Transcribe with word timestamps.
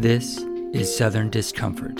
This 0.00 0.38
is 0.72 0.96
Southern 0.96 1.28
Discomfort. 1.28 1.96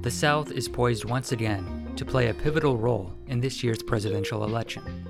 The 0.00 0.10
South 0.10 0.50
is 0.50 0.68
poised 0.68 1.04
once 1.04 1.32
again 1.32 1.92
to 1.96 2.06
play 2.06 2.28
a 2.28 2.34
pivotal 2.34 2.78
role 2.78 3.12
in 3.26 3.40
this 3.40 3.62
year's 3.62 3.82
presidential 3.82 4.44
election. 4.44 5.04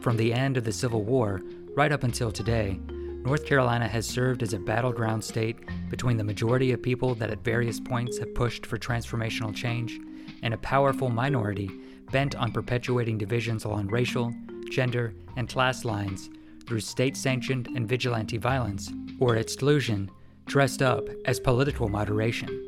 From 0.00 0.16
the 0.16 0.32
end 0.32 0.56
of 0.56 0.64
the 0.64 0.72
Civil 0.72 1.04
War 1.04 1.40
right 1.76 1.92
up 1.92 2.02
until 2.02 2.32
today, 2.32 2.80
North 3.24 3.46
Carolina 3.46 3.86
has 3.86 4.06
served 4.06 4.42
as 4.42 4.54
a 4.54 4.58
battleground 4.58 5.22
state 5.22 5.56
between 5.90 6.16
the 6.16 6.24
majority 6.24 6.72
of 6.72 6.80
people 6.80 7.14
that 7.16 7.30
at 7.30 7.44
various 7.44 7.78
points 7.78 8.18
have 8.18 8.34
pushed 8.34 8.64
for 8.64 8.78
transformational 8.78 9.54
change 9.54 10.00
and 10.42 10.54
a 10.54 10.58
powerful 10.58 11.10
minority 11.10 11.70
bent 12.10 12.34
on 12.36 12.52
perpetuating 12.52 13.18
divisions 13.18 13.64
along 13.64 13.88
racial, 13.88 14.32
gender, 14.70 15.12
and 15.36 15.48
class 15.48 15.84
lines 15.84 16.30
through 16.66 16.80
state 16.80 17.16
sanctioned 17.16 17.66
and 17.74 17.88
vigilante 17.88 18.36
violence 18.36 18.92
or 19.18 19.36
exclusion 19.36 20.10
dressed 20.46 20.82
up 20.82 21.06
as 21.26 21.38
political 21.38 21.88
moderation. 21.88 22.66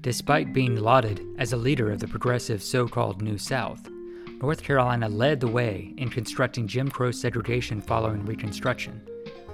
Despite 0.00 0.52
being 0.52 0.76
lauded 0.76 1.24
as 1.38 1.52
a 1.52 1.56
leader 1.56 1.90
of 1.90 1.98
the 1.98 2.08
progressive 2.08 2.62
so 2.62 2.88
called 2.88 3.22
New 3.22 3.38
South, 3.38 3.88
North 4.40 4.62
Carolina 4.62 5.08
led 5.08 5.40
the 5.40 5.48
way 5.48 5.92
in 5.98 6.08
constructing 6.08 6.66
Jim 6.66 6.88
Crow 6.88 7.10
segregation 7.10 7.82
following 7.82 8.24
Reconstruction, 8.24 9.02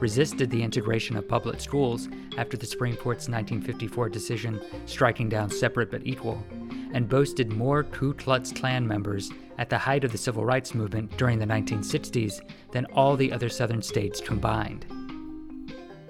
resisted 0.00 0.50
the 0.50 0.62
integration 0.62 1.16
of 1.16 1.28
public 1.28 1.61
schools 1.61 2.08
after 2.36 2.56
the 2.56 2.66
Supreme 2.66 2.97
Court's 2.97 3.28
1954 3.28 4.08
decision 4.08 4.61
striking 4.86 5.28
down 5.28 5.50
separate 5.50 5.91
but 5.91 6.06
equal, 6.06 6.44
and 6.92 7.08
boasted 7.08 7.53
more 7.53 7.84
Ku 7.84 8.14
Klux 8.14 8.53
Klan 8.53 8.86
members 8.86 9.30
at 9.58 9.70
the 9.70 9.78
height 9.78 10.05
of 10.05 10.12
the 10.12 10.19
civil 10.19 10.44
rights 10.44 10.75
movement 10.75 11.16
during 11.16 11.38
the 11.38 11.47
1960s 11.47 12.41
than 12.72 12.86
all 12.86 13.16
the 13.16 13.33
other 13.33 13.48
southern 13.48 13.83
states 13.83 14.20
combined. 14.20 14.86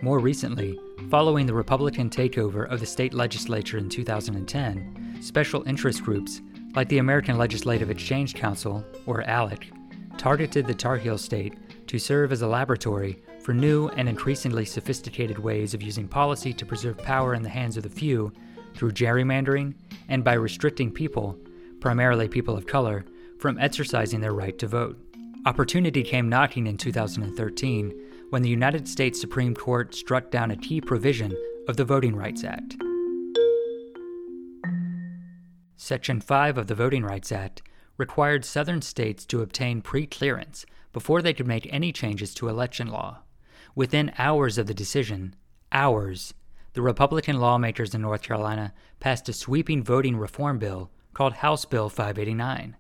More 0.02 0.18
recently, 0.18 0.78
following 1.10 1.46
the 1.46 1.54
Republican 1.54 2.10
takeover 2.10 2.70
of 2.70 2.80
the 2.80 2.86
state 2.86 3.14
legislature 3.14 3.78
in 3.78 3.88
2010, 3.88 5.18
special 5.20 5.62
interest 5.66 6.02
groups 6.02 6.42
like 6.74 6.88
the 6.90 6.98
American 6.98 7.38
Legislative 7.38 7.90
Exchange 7.90 8.34
Council, 8.34 8.84
or 9.06 9.22
ALEC, 9.22 9.72
targeted 10.18 10.66
the 10.66 10.74
Tar 10.74 10.98
Heel 10.98 11.16
State 11.16 11.54
to 11.86 11.98
serve 11.98 12.32
as 12.32 12.42
a 12.42 12.46
laboratory 12.46 13.22
for 13.46 13.54
new 13.54 13.86
and 13.90 14.08
increasingly 14.08 14.64
sophisticated 14.64 15.38
ways 15.38 15.72
of 15.72 15.80
using 15.80 16.08
policy 16.08 16.52
to 16.52 16.66
preserve 16.66 16.98
power 16.98 17.32
in 17.32 17.44
the 17.44 17.48
hands 17.48 17.76
of 17.76 17.84
the 17.84 17.88
few 17.88 18.32
through 18.74 18.90
gerrymandering 18.90 19.72
and 20.08 20.24
by 20.24 20.32
restricting 20.32 20.90
people, 20.90 21.38
primarily 21.78 22.26
people 22.26 22.56
of 22.56 22.66
color, 22.66 23.04
from 23.38 23.56
exercising 23.60 24.20
their 24.20 24.32
right 24.32 24.58
to 24.58 24.66
vote. 24.66 24.98
Opportunity 25.46 26.02
came 26.02 26.28
knocking 26.28 26.66
in 26.66 26.76
2013 26.76 27.94
when 28.30 28.42
the 28.42 28.48
United 28.48 28.88
States 28.88 29.20
Supreme 29.20 29.54
Court 29.54 29.94
struck 29.94 30.32
down 30.32 30.50
a 30.50 30.56
key 30.56 30.80
provision 30.80 31.32
of 31.68 31.76
the 31.76 31.84
Voting 31.84 32.16
Rights 32.16 32.42
Act. 32.42 32.74
Section 35.76 36.20
5 36.20 36.58
of 36.58 36.66
the 36.66 36.74
Voting 36.74 37.04
Rights 37.04 37.30
Act 37.30 37.62
required 37.96 38.44
Southern 38.44 38.82
states 38.82 39.24
to 39.26 39.40
obtain 39.40 39.82
pre 39.82 40.04
clearance 40.04 40.66
before 40.92 41.22
they 41.22 41.32
could 41.32 41.46
make 41.46 41.72
any 41.72 41.92
changes 41.92 42.34
to 42.34 42.48
election 42.48 42.88
law. 42.88 43.20
Within 43.76 44.10
hours 44.16 44.56
of 44.56 44.66
the 44.66 44.72
decision, 44.72 45.36
hours, 45.70 46.32
the 46.72 46.80
Republican 46.80 47.38
lawmakers 47.38 47.94
in 47.94 48.00
North 48.00 48.22
Carolina 48.22 48.72
passed 49.00 49.28
a 49.28 49.34
sweeping 49.34 49.84
voting 49.84 50.16
reform 50.16 50.58
bill 50.58 50.90
called 51.12 51.34
House 51.34 51.66
Bill 51.66 51.90
589. 51.90 52.78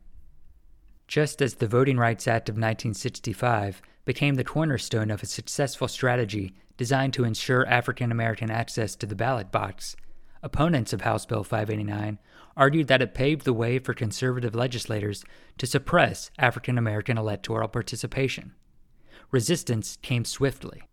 Just 1.06 1.42
as 1.42 1.56
the 1.56 1.68
Voting 1.68 1.98
Rights 1.98 2.26
Act 2.26 2.48
of 2.48 2.54
1965 2.54 3.82
became 4.06 4.36
the 4.36 4.42
cornerstone 4.42 5.10
of 5.10 5.22
a 5.22 5.26
successful 5.26 5.86
strategy 5.86 6.54
designed 6.78 7.12
to 7.12 7.24
ensure 7.24 7.66
African 7.66 8.10
American 8.10 8.50
access 8.50 8.96
to 8.96 9.04
the 9.04 9.14
ballot 9.14 9.52
box, 9.52 9.96
opponents 10.42 10.94
of 10.94 11.02
House 11.02 11.26
Bill 11.26 11.44
589 11.44 12.18
argued 12.56 12.88
that 12.88 13.02
it 13.02 13.12
paved 13.12 13.44
the 13.44 13.52
way 13.52 13.78
for 13.78 13.92
conservative 13.92 14.54
legislators 14.54 15.26
to 15.58 15.66
suppress 15.66 16.30
African 16.38 16.78
American 16.78 17.18
electoral 17.18 17.68
participation. 17.68 18.54
Resistance 19.30 19.98
came 20.02 20.24
swiftly. 20.24 20.84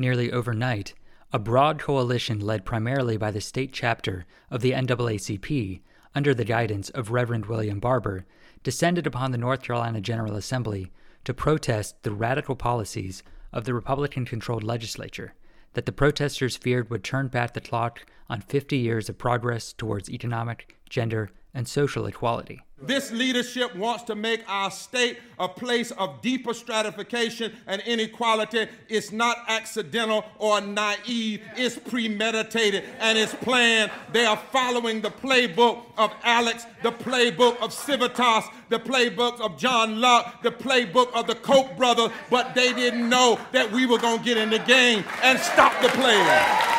Nearly 0.00 0.32
overnight, 0.32 0.94
a 1.30 1.38
broad 1.38 1.78
coalition 1.78 2.40
led 2.40 2.64
primarily 2.64 3.18
by 3.18 3.30
the 3.30 3.42
state 3.42 3.70
chapter 3.70 4.24
of 4.50 4.62
the 4.62 4.72
NAACP, 4.72 5.82
under 6.14 6.32
the 6.32 6.42
guidance 6.42 6.88
of 6.88 7.10
Reverend 7.10 7.44
William 7.44 7.80
Barber, 7.80 8.24
descended 8.62 9.06
upon 9.06 9.30
the 9.30 9.36
North 9.36 9.60
Carolina 9.60 10.00
General 10.00 10.36
Assembly 10.36 10.90
to 11.24 11.34
protest 11.34 12.02
the 12.02 12.12
radical 12.12 12.56
policies 12.56 13.22
of 13.52 13.66
the 13.66 13.74
Republican 13.74 14.24
controlled 14.24 14.64
legislature 14.64 15.34
that 15.74 15.84
the 15.84 15.92
protesters 15.92 16.56
feared 16.56 16.88
would 16.88 17.04
turn 17.04 17.28
back 17.28 17.52
the 17.52 17.60
clock 17.60 18.06
on 18.30 18.40
50 18.40 18.78
years 18.78 19.10
of 19.10 19.18
progress 19.18 19.74
towards 19.74 20.08
economic, 20.08 20.78
gender, 20.88 21.30
and 21.52 21.68
social 21.68 22.06
equality. 22.06 22.62
This 22.82 23.12
leadership 23.12 23.76
wants 23.76 24.04
to 24.04 24.14
make 24.14 24.42
our 24.48 24.70
state 24.70 25.18
a 25.38 25.46
place 25.48 25.90
of 25.92 26.22
deeper 26.22 26.54
stratification 26.54 27.52
and 27.66 27.82
inequality. 27.82 28.68
It's 28.88 29.12
not 29.12 29.36
accidental 29.48 30.24
or 30.38 30.62
naive, 30.62 31.42
it's 31.56 31.78
premeditated 31.78 32.84
and 32.98 33.18
it's 33.18 33.34
planned. 33.34 33.90
They 34.12 34.24
are 34.24 34.38
following 34.50 35.02
the 35.02 35.10
playbook 35.10 35.82
of 35.98 36.10
ALEC, 36.24 36.64
the 36.82 36.92
playbook 36.92 37.60
of 37.60 37.74
Civitas, 37.74 38.44
the 38.70 38.78
playbook 38.78 39.40
of 39.40 39.58
John 39.58 40.00
Locke, 40.00 40.42
the 40.42 40.50
playbook 40.50 41.12
of 41.12 41.26
the 41.26 41.34
Koch 41.34 41.76
brothers, 41.76 42.10
but 42.30 42.54
they 42.54 42.72
didn't 42.72 43.06
know 43.06 43.38
that 43.52 43.70
we 43.70 43.84
were 43.84 43.98
going 43.98 44.18
to 44.20 44.24
get 44.24 44.38
in 44.38 44.48
the 44.48 44.58
game 44.60 45.04
and 45.22 45.38
stop 45.38 45.80
the 45.82 45.88
players. 45.88 46.70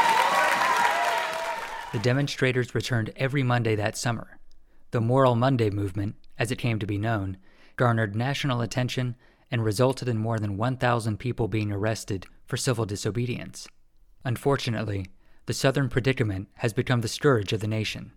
The 1.93 1.99
demonstrators 1.99 2.73
returned 2.73 3.11
every 3.15 3.43
Monday 3.43 3.75
that 3.75 3.97
summer. 3.97 4.40
The 4.91 4.99
Moral 4.99 5.35
Monday 5.35 5.69
movement, 5.69 6.15
as 6.37 6.51
it 6.51 6.57
came 6.57 6.77
to 6.79 6.85
be 6.85 6.97
known, 6.97 7.37
garnered 7.77 8.13
national 8.13 8.59
attention 8.59 9.15
and 9.49 9.63
resulted 9.63 10.09
in 10.09 10.17
more 10.17 10.37
than 10.37 10.57
1,000 10.57 11.17
people 11.17 11.47
being 11.47 11.71
arrested 11.71 12.25
for 12.45 12.57
civil 12.57 12.85
disobedience. 12.85 13.69
Unfortunately, 14.25 15.05
the 15.45 15.53
Southern 15.53 15.87
predicament 15.87 16.49
has 16.55 16.73
become 16.73 16.99
the 16.99 17.07
scourge 17.07 17.53
of 17.53 17.61
the 17.61 17.67
nation. 17.67 18.11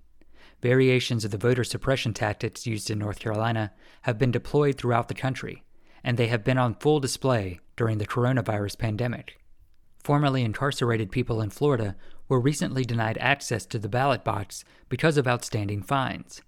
Variations 0.62 1.24
of 1.24 1.30
the 1.30 1.38
voter 1.38 1.62
suppression 1.62 2.12
tactics 2.12 2.66
used 2.66 2.90
in 2.90 2.98
North 2.98 3.20
Carolina 3.20 3.72
have 4.02 4.18
been 4.18 4.32
deployed 4.32 4.76
throughout 4.76 5.06
the 5.06 5.14
country, 5.14 5.62
and 6.02 6.16
they 6.16 6.26
have 6.26 6.42
been 6.42 6.58
on 6.58 6.74
full 6.74 6.98
display 6.98 7.60
during 7.76 7.98
the 7.98 8.06
coronavirus 8.06 8.78
pandemic. 8.78 9.38
Formerly 10.02 10.42
incarcerated 10.42 11.12
people 11.12 11.40
in 11.40 11.50
Florida 11.50 11.94
were 12.28 12.40
recently 12.40 12.84
denied 12.84 13.16
access 13.18 13.64
to 13.66 13.78
the 13.78 13.88
ballot 13.88 14.24
box 14.24 14.64
because 14.88 15.16
of 15.16 15.28
outstanding 15.28 15.80
fines. 15.80 16.42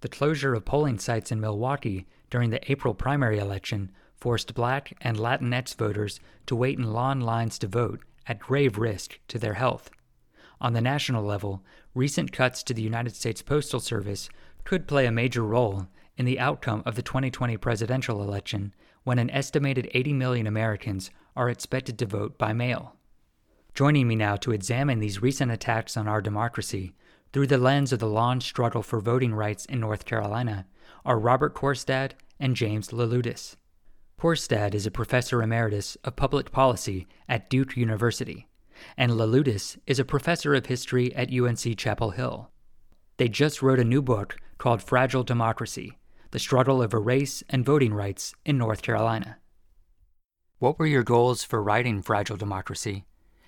The 0.00 0.08
closure 0.08 0.54
of 0.54 0.64
polling 0.64 0.98
sites 0.98 1.32
in 1.32 1.40
Milwaukee 1.40 2.06
during 2.30 2.50
the 2.50 2.70
April 2.70 2.94
primary 2.94 3.38
election 3.38 3.90
forced 4.16 4.54
black 4.54 4.92
and 5.00 5.16
Latinx 5.16 5.74
voters 5.74 6.20
to 6.46 6.56
wait 6.56 6.78
in 6.78 6.92
long 6.92 7.20
lines 7.20 7.58
to 7.58 7.66
vote 7.66 8.00
at 8.26 8.38
grave 8.38 8.78
risk 8.78 9.18
to 9.28 9.38
their 9.38 9.54
health. 9.54 9.90
On 10.60 10.72
the 10.72 10.80
national 10.80 11.24
level, 11.24 11.64
recent 11.94 12.32
cuts 12.32 12.62
to 12.64 12.74
the 12.74 12.82
United 12.82 13.14
States 13.14 13.42
Postal 13.42 13.80
Service 13.80 14.28
could 14.64 14.88
play 14.88 15.06
a 15.06 15.12
major 15.12 15.42
role 15.42 15.88
in 16.16 16.24
the 16.24 16.38
outcome 16.38 16.82
of 16.84 16.96
the 16.96 17.02
2020 17.02 17.56
presidential 17.56 18.22
election 18.22 18.74
when 19.04 19.18
an 19.18 19.30
estimated 19.30 19.88
80 19.94 20.12
million 20.14 20.46
Americans 20.46 21.10
are 21.36 21.48
expected 21.48 21.98
to 21.98 22.06
vote 22.06 22.36
by 22.36 22.52
mail. 22.52 22.96
Joining 23.74 24.08
me 24.08 24.16
now 24.16 24.34
to 24.36 24.50
examine 24.50 24.98
these 24.98 25.22
recent 25.22 25.52
attacks 25.52 25.96
on 25.96 26.08
our 26.08 26.20
democracy 26.20 26.94
through 27.32 27.46
the 27.46 27.58
lens 27.58 27.92
of 27.92 27.98
the 27.98 28.06
long 28.06 28.40
struggle 28.40 28.82
for 28.82 29.00
voting 29.00 29.34
rights 29.34 29.64
in 29.66 29.80
North 29.80 30.04
Carolina 30.04 30.66
are 31.04 31.18
Robert 31.18 31.54
Korstad 31.54 32.12
and 32.40 32.56
James 32.56 32.88
Leloudis. 32.88 33.56
Korstad 34.20 34.74
is 34.74 34.86
a 34.86 34.90
professor 34.90 35.42
emeritus 35.42 35.96
of 36.04 36.16
public 36.16 36.50
policy 36.50 37.06
at 37.28 37.48
Duke 37.48 37.76
University, 37.76 38.48
and 38.96 39.12
Leloudis 39.12 39.78
is 39.86 39.98
a 39.98 40.04
professor 40.04 40.54
of 40.54 40.66
history 40.66 41.14
at 41.14 41.32
UNC 41.32 41.76
Chapel 41.76 42.10
Hill. 42.10 42.50
They 43.16 43.28
just 43.28 43.62
wrote 43.62 43.78
a 43.78 43.84
new 43.84 44.02
book 44.02 44.36
called 44.58 44.82
Fragile 44.82 45.22
Democracy 45.22 45.98
The 46.30 46.38
Struggle 46.38 46.82
Over 46.82 47.00
Race 47.00 47.42
and 47.48 47.64
Voting 47.64 47.94
Rights 47.94 48.34
in 48.44 48.58
North 48.58 48.82
Carolina. 48.82 49.38
What 50.58 50.78
were 50.78 50.86
your 50.86 51.04
goals 51.04 51.44
for 51.44 51.62
writing 51.62 52.02
Fragile 52.02 52.36
Democracy, 52.36 53.04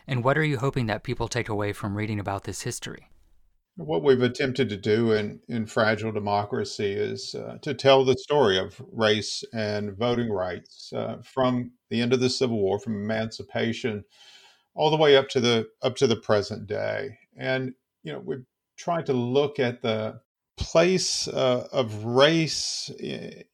and 0.06 0.22
what 0.22 0.38
are 0.38 0.44
you 0.44 0.58
hoping 0.58 0.86
that 0.86 1.02
people 1.02 1.26
take 1.26 1.48
away 1.48 1.72
from 1.72 1.96
reading 1.96 2.20
about 2.20 2.44
this 2.44 2.62
history? 2.62 3.10
What 3.76 4.02
we've 4.02 4.22
attempted 4.22 4.68
to 4.68 4.76
do 4.76 5.12
in, 5.12 5.40
in 5.48 5.64
Fragile 5.66 6.12
Democracy 6.12 6.92
is 6.92 7.34
uh, 7.34 7.58
to 7.62 7.72
tell 7.72 8.04
the 8.04 8.16
story 8.18 8.58
of 8.58 8.80
race 8.92 9.42
and 9.54 9.96
voting 9.96 10.30
rights 10.30 10.92
uh, 10.92 11.18
from 11.22 11.72
the 11.88 12.00
end 12.00 12.12
of 12.12 12.20
the 12.20 12.28
Civil 12.28 12.58
War, 12.58 12.78
from 12.78 12.94
emancipation, 12.94 14.04
all 14.74 14.90
the 14.90 14.96
way 14.96 15.16
up 15.16 15.28
to 15.30 15.40
the 15.40 15.68
up 15.82 15.96
to 15.96 16.06
the 16.06 16.16
present 16.16 16.66
day. 16.66 17.18
And, 17.36 17.74
you 18.02 18.12
know, 18.12 18.18
we've 18.18 18.44
tried 18.76 19.06
to 19.06 19.12
look 19.12 19.58
at 19.58 19.82
the 19.82 20.20
place 20.56 21.26
uh, 21.26 21.66
of 21.72 22.04
race 22.04 22.90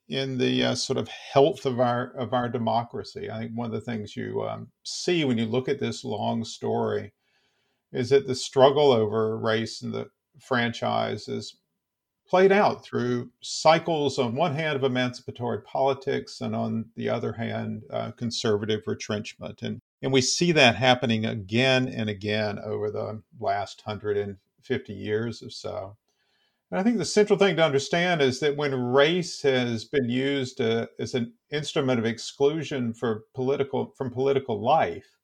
in 0.08 0.38
the 0.38 0.64
uh, 0.64 0.74
sort 0.74 0.98
of 0.98 1.08
health 1.08 1.64
of 1.64 1.78
our 1.78 2.10
of 2.16 2.32
our 2.32 2.48
democracy. 2.48 3.30
I 3.30 3.38
think 3.38 3.52
one 3.54 3.66
of 3.66 3.72
the 3.72 3.80
things 3.80 4.16
you 4.16 4.42
um, 4.42 4.69
see 4.82 5.24
when 5.24 5.38
you 5.38 5.46
look 5.46 5.69
at 5.69 5.78
this 5.78 6.04
long 6.04 6.44
story 6.44 7.12
is 7.96 8.10
that 8.10 8.26
the 8.26 8.34
struggle 8.34 8.93
over 8.93 9.37
race 9.38 9.81
in 9.81 9.90
the 9.90 10.10
franchise 10.38 11.28
is 11.28 11.56
played 12.28 12.52
out 12.52 12.84
through 12.84 13.31
cycles 13.40 14.19
on 14.19 14.34
one 14.34 14.54
hand 14.54 14.76
of 14.76 14.84
emancipatory 14.84 15.62
politics 15.62 16.43
and 16.43 16.54
on 16.54 16.84
the 16.94 17.08
other 17.08 17.32
hand 17.32 17.84
uh, 17.90 18.10
conservative 18.10 18.82
retrenchment. 18.87 19.62
And 19.62 19.81
and 20.02 20.12
we 20.12 20.20
see 20.20 20.52
that 20.52 20.76
happening 20.76 21.25
again 21.25 21.88
and 21.88 22.10
again 22.10 22.58
over 22.58 22.90
the 22.90 23.22
last 23.40 23.82
150 23.87 24.93
years 24.93 25.43
or 25.43 25.48
so. 25.48 25.96
And 26.70 26.78
I 26.78 26.82
think 26.82 26.98
the 26.98 27.06
central 27.06 27.38
thing 27.38 27.56
to 27.56 27.64
understand 27.64 28.20
is 28.20 28.40
that 28.40 28.58
when 28.58 28.75
race 28.75 29.40
has 29.40 29.87
been 29.87 30.10
used 30.10 30.60
uh, 30.60 30.88
as 30.98 31.14
an 31.14 31.32
instrument 31.50 31.98
of 31.98 32.04
exclusion 32.04 32.93
for 32.93 33.25
political 33.34 33.94
from 33.96 34.10
political 34.10 34.60
life, 34.60 35.15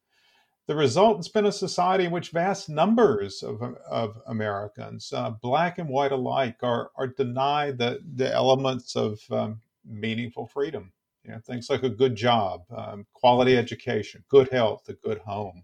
the 0.67 0.77
result 0.77 1.17
has 1.17 1.29
been 1.29 1.47
a 1.47 1.53
society 1.53 2.05
in 2.05 2.13
which 2.13 2.31
vast 2.31 2.69
numbers 2.69 3.43
of, 3.43 3.61
of 3.91 4.21
Americans, 4.27 5.13
uh, 5.13 5.31
black 5.31 5.79
and 5.79 5.89
white 5.89 6.13
alike, 6.13 6.57
are, 6.63 6.91
are 6.97 7.09
denied 7.09 7.79
the, 7.79 8.01
the 8.15 8.33
elements 8.33 8.95
of 8.95 9.21
um, 9.31 9.61
meaningful 9.85 10.47
freedom. 10.47 10.93
You 11.25 11.33
know, 11.33 11.41
things 11.41 11.71
like 11.71 11.83
a 11.83 11.89
good 11.89 12.17
job, 12.17 12.63
um, 12.77 13.07
quality 13.13 13.57
education, 13.57 14.25
good 14.29 14.49
health, 14.51 14.89
a 14.89 14.95
good 14.95 15.19
home. 15.19 15.63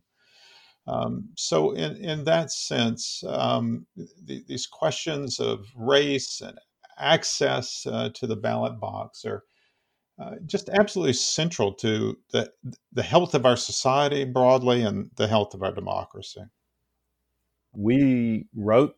Um, 0.87 1.29
so, 1.37 1.73
in, 1.73 1.97
in 1.97 2.25
that 2.25 2.51
sense, 2.51 3.23
um, 3.27 3.87
the, 3.97 4.43
these 4.47 4.67
questions 4.67 5.39
of 5.39 5.67
race 5.77 6.41
and 6.41 6.59
access 6.97 7.87
uh, 7.87 8.11
to 8.15 8.27
the 8.27 8.37
ballot 8.37 8.81
box 8.81 9.25
are 9.25 9.45
uh, 10.19 10.35
just 10.47 10.69
absolutely 10.69 11.13
central 11.13 11.73
to 11.73 12.19
the, 12.33 12.51
the 12.93 13.03
health 13.03 13.35
of 13.35 13.47
our 13.47 13.57
society 13.57 14.25
broadly 14.25 14.83
and 14.83 15.11
the 15.17 15.29
health 15.29 15.55
of 15.55 15.63
our 15.63 15.73
democracy. 15.73 16.43
We 17.73 18.47
wrote 18.55 18.97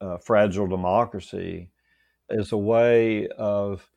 uh, 0.00 0.18
Fragile 0.18 0.66
Democracy 0.66 1.70
as 2.30 2.52
a 2.52 2.56
way 2.56 3.28
of 3.28 3.88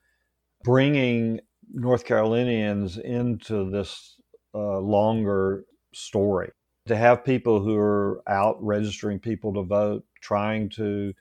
bringing 0.64 1.40
North 1.72 2.06
Carolinians 2.06 2.98
into 2.98 3.70
this 3.70 4.20
uh, 4.54 4.80
longer 4.80 5.66
story 5.94 6.52
to 6.88 6.96
have 6.96 7.24
people 7.24 7.62
who 7.62 7.78
are 7.78 8.22
out 8.28 8.58
registering 8.62 9.20
people 9.20 9.54
to 9.54 9.64
vote, 9.64 10.06
trying 10.22 10.70
to 10.70 11.14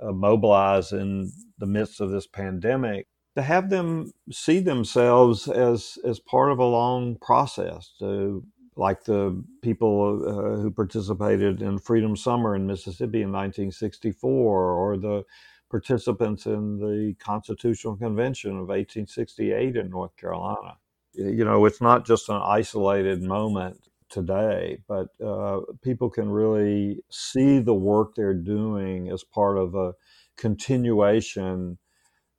uh, 0.00 0.12
mobilize 0.12 0.92
in 0.92 1.30
the 1.58 1.66
midst 1.66 2.00
of 2.00 2.10
this 2.10 2.26
pandemic, 2.26 3.06
to 3.36 3.42
have 3.42 3.70
them 3.70 4.12
see 4.30 4.60
themselves 4.60 5.48
as 5.48 5.98
as 6.04 6.18
part 6.20 6.52
of 6.52 6.58
a 6.58 6.64
long 6.64 7.16
process. 7.16 7.92
To 7.98 8.44
like 8.76 9.04
the 9.04 9.42
people 9.62 10.22
uh, 10.26 10.62
who 10.62 10.70
participated 10.70 11.60
in 11.60 11.78
Freedom 11.78 12.16
Summer 12.16 12.56
in 12.56 12.66
Mississippi 12.66 13.22
in 13.22 13.30
1964, 13.30 14.72
or 14.72 14.96
the 14.96 15.24
participants 15.70 16.46
in 16.46 16.78
the 16.78 17.14
Constitutional 17.18 17.96
Convention 17.96 18.52
of 18.52 18.68
1868 18.68 19.76
in 19.76 19.90
North 19.90 20.16
Carolina. 20.16 20.76
You 21.14 21.44
know, 21.44 21.66
it's 21.66 21.80
not 21.80 22.06
just 22.06 22.28
an 22.28 22.40
isolated 22.42 23.22
moment 23.22 23.78
today, 24.08 24.78
but 24.86 25.08
uh, 25.24 25.60
people 25.82 26.10
can 26.10 26.30
really 26.30 27.02
see 27.10 27.58
the 27.58 27.74
work 27.74 28.14
they're 28.14 28.34
doing 28.34 29.10
as 29.10 29.24
part 29.24 29.58
of 29.58 29.74
a 29.74 29.94
continuation 30.36 31.78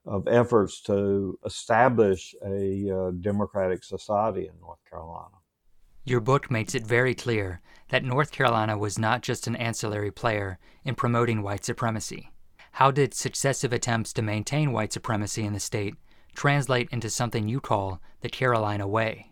of 0.06 0.28
efforts 0.28 0.82
to 0.82 1.40
establish 1.46 2.36
a 2.46 2.90
uh, 2.90 3.12
democratic 3.22 3.84
society 3.84 4.48
in 4.48 4.60
North 4.60 4.80
Carolina. 4.90 5.36
Your 6.06 6.20
book 6.20 6.52
makes 6.52 6.76
it 6.76 6.86
very 6.86 7.16
clear 7.16 7.62
that 7.90 8.04
North 8.04 8.32
Carolina 8.32 8.78
was 8.78 9.00
not 9.00 9.22
just 9.22 9.48
an 9.48 9.56
ancillary 9.56 10.12
player 10.12 10.60
in 10.84 10.96
promoting 10.96 11.42
white 11.42 11.64
supremacy. 11.64 12.32
How 12.74 12.92
did 12.92 13.14
successive 13.14 13.72
attempts 13.72 14.12
to 14.14 14.22
maintain 14.22 14.74
white 14.74 14.92
supremacy 14.92 15.46
in 15.46 15.54
the 15.54 15.60
state 15.60 15.96
translate 16.36 16.90
into 16.92 17.10
something 17.10 17.48
you 17.48 17.62
call 17.62 18.02
the 18.22 18.30
Carolina 18.30 18.88
Way? 18.88 19.32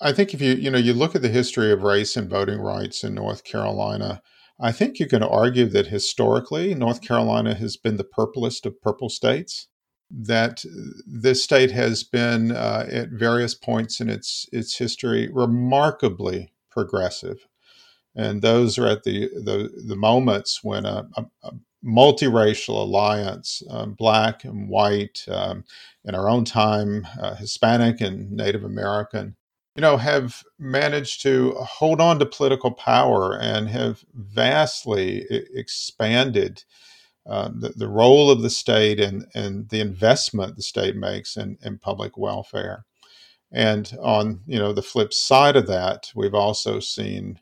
I 0.00 0.12
think 0.12 0.32
if 0.32 0.40
you 0.40 0.54
you 0.54 0.70
know 0.70 0.78
you 0.78 0.92
look 0.92 1.14
at 1.14 1.22
the 1.22 1.28
history 1.28 1.72
of 1.72 1.82
race 1.82 2.16
and 2.16 2.30
voting 2.30 2.60
rights 2.60 3.02
in 3.02 3.14
North 3.14 3.44
Carolina, 3.44 4.22
I 4.58 4.72
think 4.72 4.98
you 4.98 5.06
can 5.06 5.22
argue 5.22 5.66
that 5.66 5.88
historically 5.88 6.74
North 6.74 7.02
Carolina 7.02 7.54
has 7.54 7.76
been 7.76 7.96
the 7.96 8.04
purplest 8.04 8.64
of 8.66 8.80
purple 8.80 9.08
states. 9.08 9.68
That 10.08 10.64
this 11.04 11.42
state 11.42 11.72
has 11.72 12.04
been 12.04 12.52
uh, 12.52 12.86
at 12.90 13.08
various 13.10 13.54
points 13.54 14.00
in 14.00 14.08
its 14.08 14.46
its 14.52 14.78
history 14.78 15.28
remarkably 15.32 16.52
progressive, 16.70 17.48
and 18.14 18.40
those 18.40 18.78
are 18.78 18.86
at 18.86 19.02
the 19.02 19.28
the, 19.34 19.68
the 19.84 19.96
moments 19.96 20.62
when 20.62 20.86
a, 20.86 21.08
a, 21.16 21.24
a 21.42 21.50
multiracial 21.84 22.80
alliance, 22.82 23.62
um, 23.68 23.94
black 23.94 24.44
and 24.44 24.68
white, 24.68 25.24
um, 25.28 25.64
in 26.04 26.14
our 26.14 26.28
own 26.28 26.44
time, 26.44 27.06
uh, 27.20 27.34
Hispanic 27.34 28.00
and 28.00 28.30
Native 28.30 28.64
American, 28.64 29.36
you 29.76 29.82
know, 29.82 29.98
have 29.98 30.42
managed 30.58 31.20
to 31.22 31.52
hold 31.52 32.00
on 32.00 32.18
to 32.18 32.26
political 32.26 32.72
power 32.72 33.38
and 33.38 33.68
have 33.68 34.04
vastly 34.14 35.26
expanded 35.54 36.64
uh, 37.26 37.50
the, 37.54 37.70
the 37.70 37.88
role 37.88 38.30
of 38.30 38.40
the 38.40 38.50
state 38.50 38.98
and, 38.98 39.26
and 39.34 39.68
the 39.68 39.80
investment 39.80 40.56
the 40.56 40.62
state 40.62 40.96
makes 40.96 41.36
in, 41.36 41.58
in 41.62 41.78
public 41.78 42.16
welfare. 42.16 42.84
And 43.52 43.92
on 44.00 44.40
you 44.46 44.58
know 44.58 44.72
the 44.72 44.82
flip 44.82 45.12
side 45.12 45.56
of 45.56 45.66
that, 45.66 46.10
we've 46.14 46.34
also 46.34 46.80
seen 46.80 47.38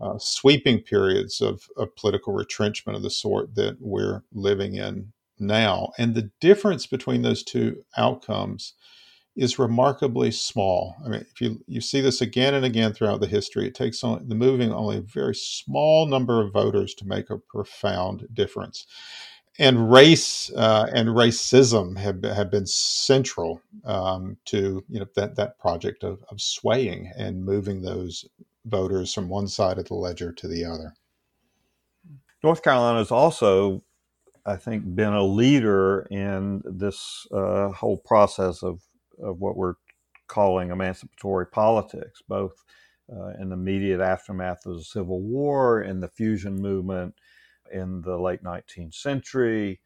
uh, 0.00 0.18
sweeping 0.18 0.80
periods 0.80 1.40
of, 1.40 1.68
of 1.76 1.94
political 1.96 2.32
retrenchment 2.32 2.96
of 2.96 3.02
the 3.02 3.10
sort 3.10 3.54
that 3.54 3.76
we're 3.80 4.22
living 4.32 4.74
in 4.74 5.12
now. 5.38 5.90
And 5.98 6.14
the 6.14 6.30
difference 6.40 6.86
between 6.86 7.22
those 7.22 7.42
two 7.42 7.84
outcomes 7.96 8.74
is 9.38 9.56
remarkably 9.58 10.32
small. 10.32 10.96
I 11.04 11.08
mean, 11.08 11.24
if 11.30 11.40
you 11.40 11.62
you 11.68 11.80
see 11.80 12.00
this 12.00 12.20
again 12.20 12.54
and 12.54 12.64
again 12.64 12.92
throughout 12.92 13.20
the 13.20 13.26
history, 13.28 13.68
it 13.68 13.74
takes 13.74 14.02
only, 14.02 14.24
the 14.26 14.34
moving 14.34 14.72
only 14.72 14.98
a 14.98 15.02
very 15.02 15.34
small 15.34 16.06
number 16.06 16.42
of 16.42 16.52
voters 16.52 16.92
to 16.94 17.06
make 17.06 17.30
a 17.30 17.38
profound 17.38 18.26
difference. 18.34 18.86
And 19.60 19.92
race 19.92 20.50
uh, 20.56 20.88
and 20.92 21.10
racism 21.10 21.96
have 21.98 22.22
have 22.24 22.50
been 22.50 22.66
central 22.66 23.62
um, 23.84 24.36
to 24.46 24.84
you 24.88 24.98
know 24.98 25.06
that 25.14 25.36
that 25.36 25.58
project 25.60 26.02
of, 26.02 26.24
of 26.30 26.40
swaying 26.40 27.12
and 27.16 27.44
moving 27.44 27.82
those 27.82 28.24
voters 28.66 29.14
from 29.14 29.28
one 29.28 29.46
side 29.46 29.78
of 29.78 29.86
the 29.86 29.94
ledger 29.94 30.32
to 30.32 30.48
the 30.48 30.64
other. 30.64 30.94
North 32.42 32.62
Carolina 32.62 32.98
has 32.98 33.10
also, 33.10 33.82
I 34.46 34.56
think, 34.56 34.94
been 34.94 35.12
a 35.12 35.24
leader 35.24 36.06
in 36.10 36.62
this 36.64 37.26
uh, 37.32 37.70
whole 37.70 37.98
process 37.98 38.62
of 38.62 38.87
of 39.22 39.40
what 39.40 39.56
we're 39.56 39.74
calling 40.26 40.70
emancipatory 40.70 41.46
politics, 41.46 42.22
both 42.28 42.64
uh, 43.10 43.32
in 43.40 43.48
the 43.48 43.54
immediate 43.54 44.00
aftermath 44.00 44.66
of 44.66 44.76
the 44.76 44.84
Civil 44.84 45.20
War, 45.20 45.82
in 45.82 46.00
the 46.00 46.08
fusion 46.08 46.60
movement 46.60 47.14
in 47.72 48.02
the 48.02 48.18
late 48.18 48.42
19th 48.42 48.94
century, 48.94 49.80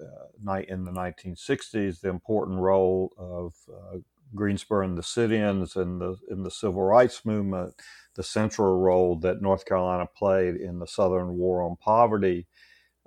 uh, 0.00 0.56
in 0.68 0.84
the 0.84 0.92
1960s, 0.92 2.00
the 2.00 2.08
important 2.08 2.58
role 2.58 3.12
of 3.18 3.54
uh, 3.72 3.98
Greensboro 4.34 4.84
and 4.84 4.96
the 4.96 5.02
sit-ins 5.02 5.76
in 5.76 5.98
the 5.98 6.16
in 6.30 6.42
the 6.42 6.50
civil 6.50 6.82
rights 6.82 7.24
movement, 7.24 7.74
the 8.14 8.22
central 8.22 8.78
role 8.78 9.16
that 9.16 9.42
North 9.42 9.64
Carolina 9.64 10.06
played 10.16 10.56
in 10.56 10.78
the 10.78 10.86
Southern 10.86 11.36
War 11.36 11.62
on 11.62 11.76
Poverty, 11.76 12.46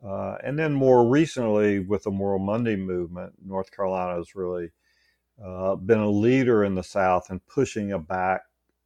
uh, 0.06 0.36
and 0.44 0.60
then 0.60 0.74
more 0.74 1.08
recently 1.08 1.80
with 1.80 2.04
the 2.04 2.12
Moral 2.12 2.40
Monday 2.40 2.76
movement, 2.76 3.34
North 3.44 3.72
Carolina 3.72 4.18
has 4.18 4.36
really 4.36 4.70
uh, 5.44 5.76
been 5.76 6.00
a 6.00 6.10
leader 6.10 6.64
in 6.64 6.76
the 6.76 6.84
South 6.84 7.28
in 7.30 7.40
pushing 7.42 7.98
back 8.04 8.42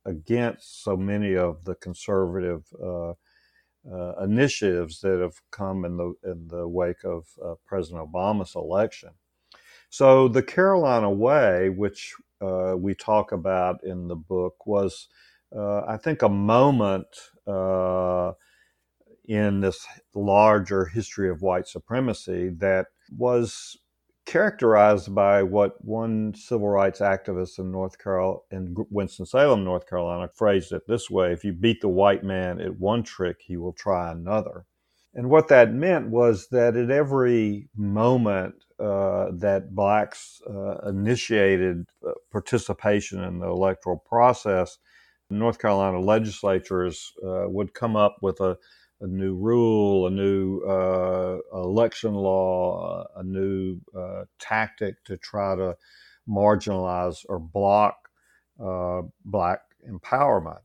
against 0.06 0.84
so 0.84 0.96
many 0.96 1.36
of 1.36 1.66
the 1.66 1.76
conservative 1.76 2.64
uh, 2.82 3.12
uh, 3.92 4.24
initiatives 4.24 5.02
that 5.02 5.20
have 5.20 5.42
come 5.52 5.86
in 5.86 5.98
the 5.98 6.14
in 6.24 6.48
the 6.48 6.68
wake 6.68 7.04
of 7.04 7.26
uh, 7.44 7.56
President 7.66 8.12
Obama's 8.12 8.56
election. 8.56 9.10
So 9.90 10.28
the 10.28 10.44
Carolina 10.44 11.10
Way, 11.10 11.70
which 11.70 12.14
uh, 12.42 12.76
we 12.78 12.94
talk 12.94 13.32
about 13.32 13.84
in 13.84 14.08
the 14.08 14.16
book, 14.16 14.66
was 14.66 15.08
I 15.56 15.98
think 15.98 16.22
a 16.22 16.30
moment 16.30 17.08
in 19.28 19.62
this 19.62 19.86
larger 20.14 20.86
history 20.86 21.30
of 21.30 21.42
white 21.42 21.68
supremacy 21.68 22.50
that 22.58 22.88
was 23.18 23.78
characterized 24.28 25.16
by 25.16 25.42
what 25.42 25.84
one 25.84 26.34
civil 26.36 26.68
rights 26.68 27.00
activist 27.00 27.58
in 27.58 27.72
North 27.72 27.98
Carolina, 27.98 28.40
in 28.52 28.76
Winston-Salem, 28.92 29.64
North 29.64 29.90
Carolina, 29.90 30.30
phrased 30.36 30.74
it 30.74 30.84
this 30.88 31.10
way: 31.10 31.32
"If 31.32 31.44
you 31.44 31.54
beat 31.54 31.82
the 31.82 31.90
white 31.90 32.24
man 32.24 32.62
at 32.62 32.78
one 32.80 33.02
trick, 33.04 33.38
he 33.42 33.58
will 33.58 33.74
try 33.74 34.12
another." 34.12 34.66
And 35.16 35.30
what 35.30 35.48
that 35.48 35.74
meant 35.74 36.10
was 36.10 36.50
that 36.50 36.76
at 36.76 36.92
every 36.92 37.70
moment 37.76 38.66
uh, 38.80 39.32
that 39.34 39.74
blacks 39.74 40.42
uh, 40.48 40.88
initiated 40.90 41.88
uh, 42.06 42.12
participation 42.32 43.24
in 43.24 43.40
the 43.40 43.48
electoral 43.48 43.98
process, 43.98 44.78
North 45.30 45.58
Carolina 45.58 46.00
legislatures 46.00 47.14
uh, 47.26 47.46
would 47.48 47.74
come 47.74 47.96
up 47.96 48.18
with 48.22 48.40
a 48.42 48.58
a 49.02 49.08
new 49.08 49.36
rule, 49.36 50.08
a 50.08 50.10
new 50.10 50.60
uh, 50.62 51.38
election 51.54 52.14
law, 52.14 53.06
a 53.16 53.24
new 53.24 53.80
uh, 53.98 54.24
tactic 54.40 55.04
to 55.06 55.18
try 55.18 55.56
to 55.56 55.76
marginalize 56.28 57.26
or 57.30 57.40
block 57.40 58.10
uh, 58.60 59.02
black 59.24 59.62
empowerment. 59.90 60.60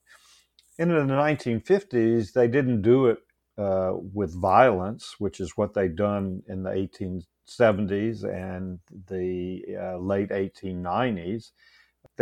And 0.79 0.91
in 0.91 1.07
the 1.07 1.15
1950s, 1.15 2.33
they 2.33 2.49
didn't 2.49 2.83
do 2.83 3.07
it 3.07 3.19
uh, 3.59 3.93
with 3.95 4.35
violence, 4.35 5.17
which 5.19 5.41
is 5.41 5.57
what 5.57 5.75
they'd 5.75 5.97
done 5.97 6.43
in 6.49 6.63
the 6.63 6.71
1870s 6.71 8.25
and 8.25 8.79
the 9.09 9.63
uh, 9.79 9.99
late 9.99 10.31
1890s 10.31 11.51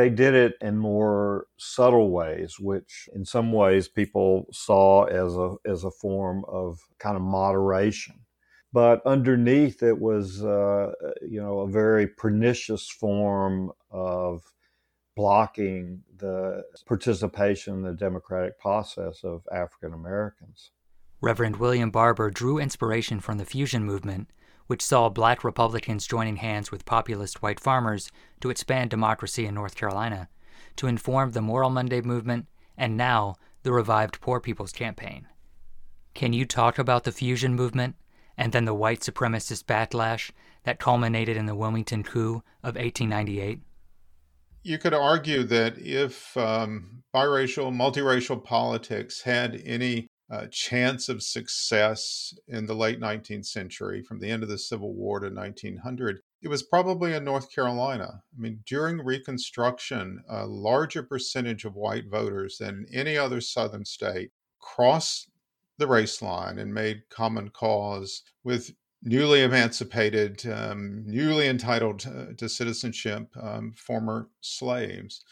they 0.00 0.08
did 0.08 0.34
it 0.34 0.54
in 0.62 0.78
more 0.78 1.46
subtle 1.58 2.10
ways, 2.10 2.58
which 2.58 3.06
in 3.14 3.22
some 3.22 3.52
ways 3.52 3.86
people 3.86 4.46
saw 4.50 5.04
as 5.04 5.36
a 5.36 5.56
as 5.66 5.84
a 5.84 5.90
form 5.90 6.42
of 6.48 6.78
kind 6.98 7.16
of 7.16 7.22
moderation. 7.22 8.14
But 8.72 9.04
underneath 9.04 9.82
it 9.82 9.98
was, 10.00 10.42
uh, 10.42 10.92
you 11.20 11.42
know, 11.42 11.60
a 11.60 11.68
very 11.68 12.06
pernicious 12.06 12.88
form 12.88 13.72
of 13.90 14.42
blocking 15.16 16.02
the 16.16 16.62
participation 16.86 17.74
in 17.74 17.82
the 17.82 17.92
democratic 17.92 18.58
process 18.58 19.22
of 19.22 19.46
African 19.52 19.92
Americans. 19.92 20.70
Reverend 21.20 21.56
William 21.56 21.90
Barber 21.90 22.30
drew 22.30 22.58
inspiration 22.58 23.20
from 23.20 23.36
the 23.36 23.44
fusion 23.44 23.84
movement 23.84 24.30
which 24.70 24.82
saw 24.82 25.08
black 25.08 25.42
Republicans 25.42 26.06
joining 26.06 26.36
hands 26.36 26.70
with 26.70 26.86
populist 26.86 27.42
white 27.42 27.58
farmers 27.58 28.08
to 28.40 28.50
expand 28.50 28.88
democracy 28.88 29.44
in 29.44 29.52
North 29.52 29.74
Carolina, 29.74 30.28
to 30.76 30.86
inform 30.86 31.32
the 31.32 31.40
Moral 31.40 31.70
Monday 31.70 32.00
movement, 32.00 32.46
and 32.78 32.96
now 32.96 33.34
the 33.64 33.72
revived 33.72 34.20
Poor 34.20 34.38
People's 34.38 34.70
Campaign. 34.70 35.26
Can 36.14 36.32
you 36.32 36.46
talk 36.46 36.78
about 36.78 37.02
the 37.02 37.10
fusion 37.10 37.56
movement 37.56 37.96
and 38.38 38.52
then 38.52 38.64
the 38.64 38.72
white 38.72 39.00
supremacist 39.00 39.64
backlash 39.64 40.30
that 40.62 40.78
culminated 40.78 41.36
in 41.36 41.46
the 41.46 41.56
Wilmington 41.56 42.04
coup 42.04 42.44
of 42.62 42.76
1898? 42.76 43.58
You 44.62 44.78
could 44.78 44.94
argue 44.94 45.42
that 45.42 45.78
if 45.78 46.36
um, 46.36 47.02
biracial, 47.12 47.74
multiracial 47.74 48.44
politics 48.44 49.22
had 49.22 49.60
any 49.66 50.06
uh, 50.30 50.46
chance 50.50 51.08
of 51.08 51.22
success 51.22 52.34
in 52.46 52.66
the 52.66 52.74
late 52.74 53.00
19th 53.00 53.46
century, 53.46 54.02
from 54.02 54.20
the 54.20 54.30
end 54.30 54.42
of 54.42 54.48
the 54.48 54.58
Civil 54.58 54.94
War 54.94 55.18
to 55.20 55.28
1900, 55.28 56.20
it 56.42 56.48
was 56.48 56.62
probably 56.62 57.14
in 57.14 57.24
North 57.24 57.52
Carolina. 57.52 58.22
I 58.36 58.40
mean, 58.40 58.60
during 58.66 59.04
Reconstruction, 59.04 60.22
a 60.28 60.46
larger 60.46 61.02
percentage 61.02 61.64
of 61.64 61.74
white 61.74 62.08
voters 62.08 62.58
than 62.58 62.86
any 62.92 63.16
other 63.16 63.40
Southern 63.40 63.84
state 63.84 64.30
crossed 64.60 65.30
the 65.78 65.86
race 65.86 66.22
line 66.22 66.58
and 66.58 66.72
made 66.72 67.02
common 67.10 67.48
cause 67.48 68.22
with 68.44 68.70
newly 69.02 69.42
emancipated, 69.42 70.46
um, 70.46 71.02
newly 71.06 71.48
entitled 71.48 72.06
uh, 72.06 72.34
to 72.36 72.48
citizenship 72.48 73.28
um, 73.40 73.72
former 73.72 74.28
slaves. 74.40 75.24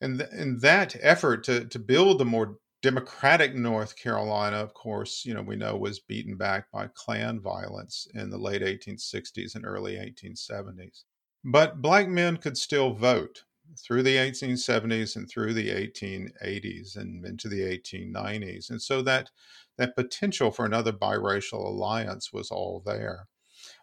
And, 0.00 0.18
th- 0.18 0.30
and 0.32 0.60
that 0.60 0.96
effort 1.00 1.44
to, 1.44 1.64
to 1.64 1.78
build 1.78 2.20
a 2.20 2.24
more 2.24 2.56
Democratic 2.82 3.54
North 3.54 3.96
Carolina, 3.96 4.56
of 4.56 4.74
course, 4.74 5.24
you 5.24 5.32
know, 5.34 5.42
we 5.42 5.56
know 5.56 5.76
was 5.76 6.00
beaten 6.00 6.36
back 6.36 6.70
by 6.72 6.88
Klan 6.94 7.40
violence 7.40 8.08
in 8.14 8.28
the 8.30 8.38
late 8.38 8.62
1860s 8.62 9.54
and 9.54 9.64
early 9.64 9.96
1870s. 9.96 11.04
But 11.44 11.80
black 11.80 12.08
men 12.08 12.36
could 12.36 12.58
still 12.58 12.92
vote 12.92 13.44
through 13.78 14.02
the 14.02 14.16
1870s 14.16 15.16
and 15.16 15.28
through 15.28 15.54
the 15.54 15.70
1880s 15.70 16.96
and 16.96 17.24
into 17.24 17.48
the 17.48 17.62
1890s. 17.62 18.68
And 18.70 18.82
so 18.82 19.00
that 19.02 19.30
that 19.78 19.96
potential 19.96 20.50
for 20.50 20.66
another 20.66 20.92
biracial 20.92 21.64
alliance 21.64 22.32
was 22.32 22.50
all 22.50 22.82
there. 22.84 23.28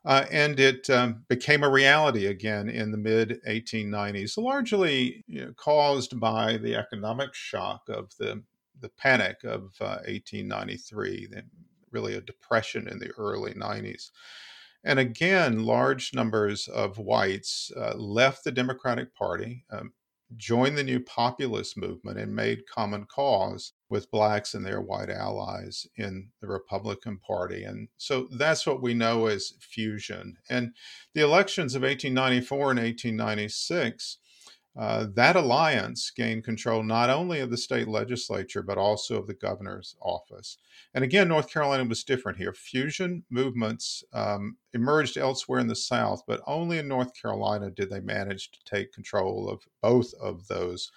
Uh, 0.06 0.26
and 0.32 0.60
it 0.60 0.90
um, 0.90 1.26
became 1.30 1.64
a 1.64 1.70
reality 1.70 2.26
again 2.26 2.70
in 2.70 2.92
the 2.92 2.98
mid 2.98 3.40
1890s, 3.48 4.38
largely 4.38 5.24
you 5.28 5.46
know, 5.46 5.54
caused 5.54 6.20
by 6.20 6.58
the 6.58 6.76
economic 6.76 7.34
shock 7.34 7.84
of 7.90 8.12
the 8.20 8.44
the 8.82 8.90
panic 8.90 9.44
of 9.44 9.74
uh, 9.82 10.02
1893, 10.08 11.30
really 11.92 12.16
a 12.16 12.22
depression 12.22 12.88
in 12.88 13.00
the 13.00 13.12
early 13.18 13.54
90s. 13.54 14.12
And 14.84 15.00
again, 15.00 15.66
large 15.66 16.14
numbers 16.14 16.68
of 16.68 16.98
whites 16.98 17.72
uh, 17.76 17.96
left 17.96 18.44
the 18.44 18.52
Democratic 18.52 19.14
Party, 19.14 19.66
um, 19.72 19.94
joined 20.38 20.78
the 20.78 20.84
new 20.84 21.00
populist 21.00 21.76
movement, 21.76 22.18
and 22.18 22.34
made 22.36 22.68
common 22.68 23.06
cause 23.06 23.74
with 23.90 24.12
blacks 24.12 24.54
and 24.54 24.66
their 24.66 24.80
white 24.80 25.10
allies 25.10 25.88
in 25.98 26.30
the 26.40 26.48
Republican 26.48 27.18
Party. 27.18 27.64
And 27.64 27.90
so 27.98 28.28
that's 28.32 28.66
what 28.66 28.82
we 28.82 28.94
know 28.94 29.26
as 29.26 29.54
fusion. 29.60 30.38
And 30.50 30.74
the 31.14 31.22
elections 31.22 31.76
of 31.76 31.82
1894 31.82 32.58
and 32.72 32.80
1896 32.80 34.18
uh, 34.80 35.08
that 35.14 35.36
alliance 35.36 36.10
gained 36.10 36.46
control 36.46 36.82
not 36.84 37.10
only 37.10 37.42
of 37.42 37.50
the 37.52 37.58
state 37.58 37.90
legislature, 37.90 38.64
but 38.64 38.78
also 38.78 39.20
of 39.20 39.28
the 39.28 39.34
governor's 39.34 39.98
office. 40.02 40.58
And 40.94 41.04
again, 41.04 41.28
North 41.28 41.52
Carolina 41.52 41.84
was 41.84 42.06
different 42.06 42.38
here. 42.38 42.54
Fusion 42.54 43.26
movements 43.30 44.06
um, 44.14 44.56
emerged 44.74 45.18
elsewhere 45.18 45.60
in 45.60 45.68
the 45.68 45.76
South, 45.76 46.24
but 46.26 46.42
only 46.48 46.78
in 46.78 46.88
North 46.88 47.12
Carolina 47.14 47.70
did 47.70 47.90
they 47.90 48.00
manage 48.00 48.52
to 48.52 48.60
take 48.64 48.94
control 48.94 49.50
of 49.50 49.64
both 49.82 50.14
of 50.14 50.48
those 50.48 50.90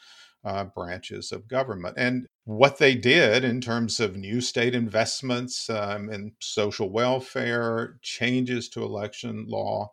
uh, 0.45 0.63
branches 0.63 1.33
of 1.33 1.49
government. 1.49 1.97
And 1.99 2.29
what 2.45 2.79
they 2.79 2.95
did 2.95 3.43
in 3.43 3.61
terms 3.61 3.99
of 3.99 4.17
new 4.17 4.41
state 4.41 4.77
investments 4.77 5.69
um, 5.69 6.09
in 6.09 6.33
social 6.39 6.89
welfare, 6.89 7.99
changes 8.01 8.69
to 8.71 8.85
election 8.85 9.47
law, 9.49 9.91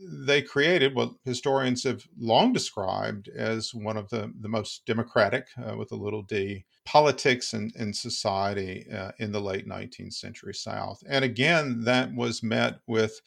they 0.00 0.42
created 0.42 0.94
what 0.94 1.12
historians 1.24 1.84
have 1.84 2.04
long 2.18 2.52
described 2.52 3.28
as 3.28 3.74
one 3.74 3.96
of 3.96 4.08
the, 4.10 4.32
the 4.40 4.48
most 4.48 4.86
democratic, 4.86 5.48
uh, 5.58 5.76
with 5.76 5.90
a 5.92 5.96
little 5.96 6.22
d, 6.22 6.64
politics 6.84 7.52
and, 7.52 7.72
and 7.76 7.94
society 7.94 8.86
uh, 8.92 9.12
in 9.18 9.32
the 9.32 9.40
late 9.40 9.66
19th 9.66 10.14
century 10.14 10.54
South. 10.54 11.02
And 11.08 11.24
again, 11.24 11.84
that 11.84 12.14
was 12.14 12.42
met 12.42 12.80
with 12.86 13.20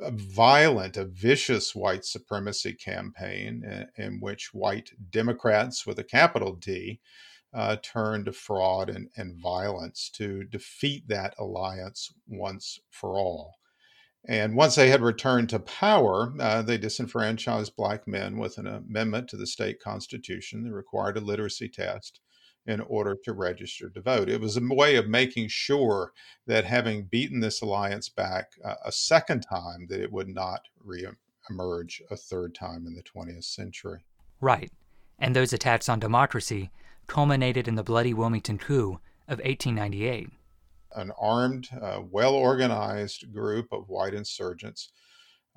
a 0.00 0.10
violent, 0.10 0.96
a 0.96 1.04
vicious 1.04 1.74
white 1.74 2.04
supremacy 2.04 2.72
campaign 2.72 3.64
in, 3.64 3.70
uh, 3.70 3.86
in 3.96 4.20
which 4.20 4.52
white 4.52 4.90
Democrats 5.10 5.86
with 5.86 5.98
a 5.98 6.04
capital 6.04 6.54
D 6.54 7.00
uh, 7.54 7.76
turned 7.82 8.26
to 8.26 8.32
fraud 8.32 8.90
and, 8.90 9.08
and 9.16 9.36
violence 9.36 10.10
to 10.14 10.44
defeat 10.44 11.08
that 11.08 11.34
alliance 11.38 12.12
once 12.26 12.78
for 12.90 13.18
all. 13.18 13.54
And 14.26 14.56
once 14.56 14.74
they 14.74 14.90
had 14.90 15.00
returned 15.00 15.48
to 15.50 15.58
power, 15.58 16.34
uh, 16.38 16.62
they 16.62 16.76
disenfranchised 16.76 17.76
black 17.76 18.06
men 18.06 18.36
with 18.36 18.58
an 18.58 18.66
amendment 18.66 19.28
to 19.28 19.36
the 19.36 19.46
state 19.46 19.80
constitution 19.80 20.64
that 20.64 20.72
required 20.72 21.16
a 21.16 21.20
literacy 21.20 21.68
test 21.68 22.20
in 22.66 22.80
order 22.82 23.16
to 23.24 23.32
register 23.32 23.88
to 23.88 24.00
vote. 24.02 24.28
It 24.28 24.40
was 24.40 24.56
a 24.56 24.60
way 24.62 24.96
of 24.96 25.08
making 25.08 25.48
sure 25.48 26.12
that 26.46 26.64
having 26.64 27.04
beaten 27.04 27.40
this 27.40 27.62
alliance 27.62 28.10
back 28.10 28.50
uh, 28.62 28.74
a 28.84 28.92
second 28.92 29.46
time, 29.48 29.86
that 29.88 30.00
it 30.00 30.12
would 30.12 30.28
not 30.28 30.60
re-emerge 30.84 32.02
a 32.10 32.16
third 32.16 32.54
time 32.54 32.86
in 32.86 32.94
the 32.94 33.02
20th 33.02 33.44
century. 33.44 34.04
Right. 34.40 34.70
And 35.18 35.34
those 35.34 35.54
attacks 35.54 35.88
on 35.88 35.98
democracy 35.98 36.70
culminated 37.06 37.66
in 37.66 37.76
the 37.76 37.82
bloody 37.82 38.12
Wilmington 38.12 38.58
coup 38.58 39.00
of 39.26 39.38
1898 39.38 40.30
an 40.94 41.12
armed, 41.20 41.68
uh, 41.80 42.00
well 42.10 42.34
organized 42.34 43.32
group 43.32 43.72
of 43.72 43.88
white 43.88 44.14
insurgents 44.14 44.90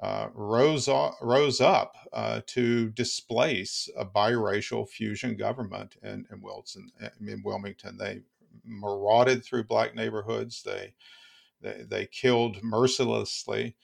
uh, 0.01 0.29
rose, 0.33 0.89
rose 1.21 1.61
up 1.61 1.95
uh, 2.11 2.41
to 2.47 2.89
displace 2.89 3.87
a 3.95 4.05
biracial 4.05 4.87
fusion 4.87 5.37
government 5.37 5.95
in, 6.01 6.25
in, 6.31 6.41
Wilson, 6.41 6.91
in 7.19 7.41
Wilmington. 7.43 7.97
They 7.97 8.21
marauded 8.65 9.43
through 9.43 9.65
black 9.65 9.95
neighborhoods. 9.95 10.63
They, 10.63 10.93
they, 11.61 11.83
they 11.87 12.05
killed 12.07 12.63
mercilessly. 12.63 13.75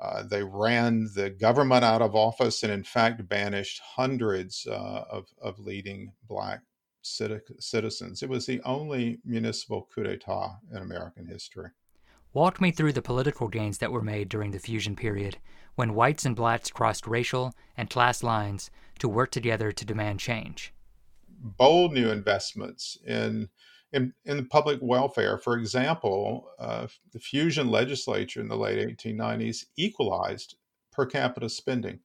Uh, 0.00 0.22
they 0.22 0.42
ran 0.42 1.10
the 1.14 1.30
government 1.30 1.84
out 1.84 2.02
of 2.02 2.14
office 2.14 2.62
and, 2.62 2.72
in 2.72 2.84
fact, 2.84 3.28
banished 3.28 3.80
hundreds 3.96 4.66
uh, 4.66 5.04
of, 5.10 5.26
of 5.40 5.58
leading 5.58 6.12
black 6.28 6.60
citizens. 7.06 8.22
It 8.22 8.28
was 8.28 8.46
the 8.46 8.60
only 8.62 9.18
municipal 9.24 9.88
coup 9.94 10.02
d'etat 10.02 10.58
in 10.70 10.78
American 10.78 11.26
history. 11.26 11.70
Walk 12.32 12.60
me 12.60 12.70
through 12.70 12.92
the 12.92 13.02
political 13.02 13.48
gains 13.48 13.78
that 13.78 13.92
were 13.92 14.02
made 14.02 14.28
during 14.28 14.50
the 14.50 14.58
fusion 14.58 14.94
period, 14.94 15.38
when 15.74 15.94
whites 15.94 16.24
and 16.26 16.36
blacks 16.36 16.70
crossed 16.70 17.06
racial 17.06 17.54
and 17.76 17.88
class 17.88 18.22
lines 18.22 18.70
to 18.98 19.08
work 19.08 19.30
together 19.30 19.72
to 19.72 19.84
demand 19.84 20.20
change. 20.20 20.74
Bold 21.28 21.92
new 21.92 22.10
investments 22.10 22.98
in 23.06 23.48
in, 23.92 24.12
in 24.24 24.46
public 24.48 24.80
welfare. 24.82 25.38
For 25.38 25.56
example, 25.56 26.50
uh, 26.58 26.88
the 27.12 27.20
fusion 27.20 27.70
legislature 27.70 28.40
in 28.40 28.48
the 28.48 28.56
late 28.56 28.98
1890s 28.98 29.64
equalized 29.76 30.56
per 30.92 31.06
capita 31.06 31.48
spending 31.48 32.00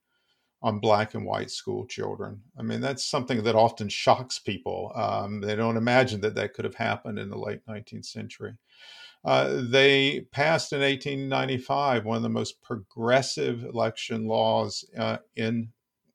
on 0.63 0.79
black 0.79 1.15
and 1.15 1.25
white 1.25 1.49
school 1.49 1.85
children. 1.87 2.39
I 2.57 2.61
mean, 2.61 2.81
that's 2.81 3.03
something 3.03 3.43
that 3.43 3.55
often 3.55 3.89
shocks 3.89 4.37
people. 4.39 4.91
Um, 4.95 5.41
they 5.41 5.55
don't 5.55 5.77
imagine 5.77 6.21
that 6.21 6.35
that 6.35 6.53
could 6.53 6.65
have 6.65 6.75
happened 6.75 7.17
in 7.17 7.29
the 7.29 7.37
late 7.37 7.65
19th 7.67 8.05
century. 8.05 8.53
Uh, 9.23 9.61
they 9.69 10.21
passed 10.31 10.73
in 10.73 10.81
1895 10.81 12.05
one 12.05 12.17
of 12.17 12.23
the 12.23 12.29
most 12.29 12.61
progressive 12.61 13.63
election 13.63 14.25
laws 14.27 14.83
uh, 14.97 15.17
in 15.35 15.69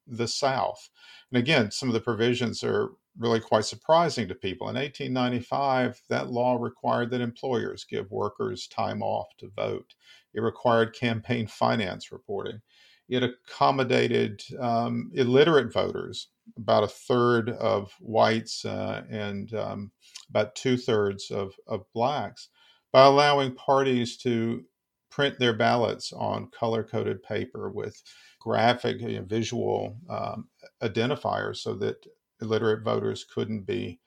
the 0.06 0.26
South. 0.26 0.90
And 1.30 1.38
again, 1.38 1.70
some 1.70 1.88
of 1.88 1.92
the 1.92 2.00
provisions 2.00 2.62
are 2.62 2.90
really 3.18 3.40
quite 3.40 3.64
surprising 3.64 4.28
to 4.28 4.34
people. 4.34 4.68
In 4.68 4.76
1895, 4.76 6.02
that 6.08 6.30
law 6.30 6.56
required 6.56 7.10
that 7.10 7.20
employers 7.20 7.86
give 7.88 8.10
workers 8.10 8.66
time 8.66 9.02
off 9.02 9.28
to 9.38 9.48
vote. 9.48 9.94
It 10.34 10.40
required 10.40 10.94
campaign 10.94 11.46
finance 11.46 12.12
reporting. 12.12 12.60
It 13.08 13.22
accommodated 13.22 14.42
um, 14.58 15.10
illiterate 15.14 15.72
voters, 15.72 16.28
about 16.56 16.84
a 16.84 16.88
third 16.88 17.50
of 17.50 17.92
whites 18.00 18.64
uh, 18.64 19.02
and 19.10 19.52
um, 19.54 19.90
about 20.30 20.54
two 20.54 20.76
thirds 20.76 21.30
of, 21.30 21.54
of 21.66 21.84
blacks, 21.94 22.48
by 22.92 23.04
allowing 23.04 23.54
parties 23.54 24.16
to 24.18 24.64
print 25.10 25.38
their 25.38 25.54
ballots 25.54 26.12
on 26.12 26.50
color 26.50 26.82
coded 26.82 27.22
paper 27.22 27.70
with 27.70 28.02
graphic 28.40 29.00
you 29.00 29.18
know, 29.18 29.24
visual 29.24 29.96
um, 30.10 30.48
identifiers 30.82 31.56
so 31.56 31.74
that 31.74 32.04
illiterate 32.40 32.84
voters 32.84 33.24
couldn't 33.24 33.62
be 33.62 33.98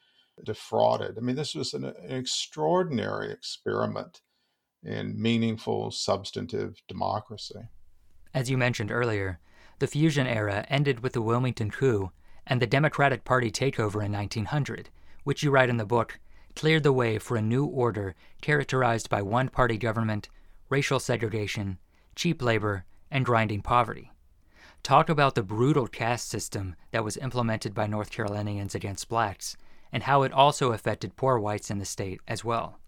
defrauded. 0.45 1.17
I 1.17 1.21
mean, 1.21 1.35
this 1.35 1.55
was 1.55 1.73
an, 1.73 1.85
an 1.85 1.95
extraordinary 2.11 3.31
experiment 3.31 4.21
in 4.83 5.21
meaningful, 5.21 5.91
substantive 5.91 6.81
democracy. 6.87 7.59
As 8.33 8.49
you 8.49 8.57
mentioned 8.57 8.91
earlier, 8.91 9.39
the 9.79 9.87
fusion 9.87 10.27
era 10.27 10.65
ended 10.69 11.01
with 11.01 11.13
the 11.13 11.21
Wilmington 11.21 11.71
coup 11.71 12.11
and 12.45 12.61
the 12.61 12.67
Democratic 12.67 13.23
Party 13.23 13.51
takeover 13.51 14.03
in 14.05 14.11
1900, 14.11 14.89
which 15.23 15.43
you 15.43 15.51
write 15.51 15.69
in 15.69 15.77
the 15.77 15.85
book 15.85 16.19
cleared 16.55 16.83
the 16.83 16.93
way 16.93 17.17
for 17.17 17.37
a 17.37 17.41
new 17.41 17.65
order 17.65 18.15
characterized 18.41 19.09
by 19.09 19.21
one 19.21 19.49
party 19.49 19.77
government, 19.77 20.29
racial 20.69 20.99
segregation, 20.99 21.77
cheap 22.15 22.41
labor, 22.41 22.85
and 23.09 23.25
grinding 23.25 23.61
poverty. 23.61 24.11
Talk 24.83 25.09
about 25.09 25.35
the 25.35 25.43
brutal 25.43 25.87
caste 25.87 26.27
system 26.27 26.75
that 26.91 27.03
was 27.03 27.17
implemented 27.17 27.73
by 27.73 27.87
North 27.87 28.11
Carolinians 28.11 28.75
against 28.75 29.09
blacks 29.09 29.57
and 29.91 30.03
how 30.03 30.23
it 30.23 30.33
also 30.33 30.71
affected 30.71 31.15
poor 31.15 31.39
whites 31.39 31.71
in 31.71 31.79
the 31.79 31.85
state 31.85 32.21
as 32.27 32.43
well. 32.43 32.79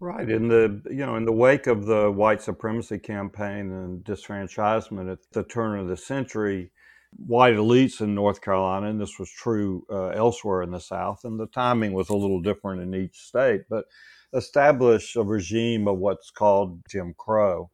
Right. 0.00 0.28
In 0.30 0.48
the 0.48 0.80
you 0.90 1.04
know, 1.04 1.16
in 1.16 1.24
the 1.24 1.32
wake 1.32 1.66
of 1.66 1.86
the 1.86 2.10
white 2.10 2.40
supremacy 2.40 2.98
campaign 2.98 3.72
and 3.72 4.04
disfranchisement 4.04 5.10
at 5.10 5.18
the 5.32 5.42
turn 5.42 5.78
of 5.78 5.88
the 5.88 5.96
century, 5.96 6.70
white 7.16 7.56
elites 7.56 8.00
in 8.00 8.14
North 8.14 8.40
Carolina, 8.40 8.88
and 8.88 9.00
this 9.00 9.18
was 9.18 9.30
true 9.30 9.84
uh, 9.90 10.08
elsewhere 10.08 10.62
in 10.62 10.70
the 10.70 10.78
South, 10.78 11.24
and 11.24 11.40
the 11.40 11.46
timing 11.48 11.92
was 11.94 12.10
a 12.10 12.16
little 12.16 12.40
different 12.40 12.80
in 12.80 12.94
each 12.94 13.18
state, 13.18 13.62
but 13.68 13.86
established 14.32 15.16
a 15.16 15.22
regime 15.22 15.88
of 15.88 15.98
what's 15.98 16.30
called 16.30 16.80
Jim 16.88 17.14
Crow. 17.18 17.70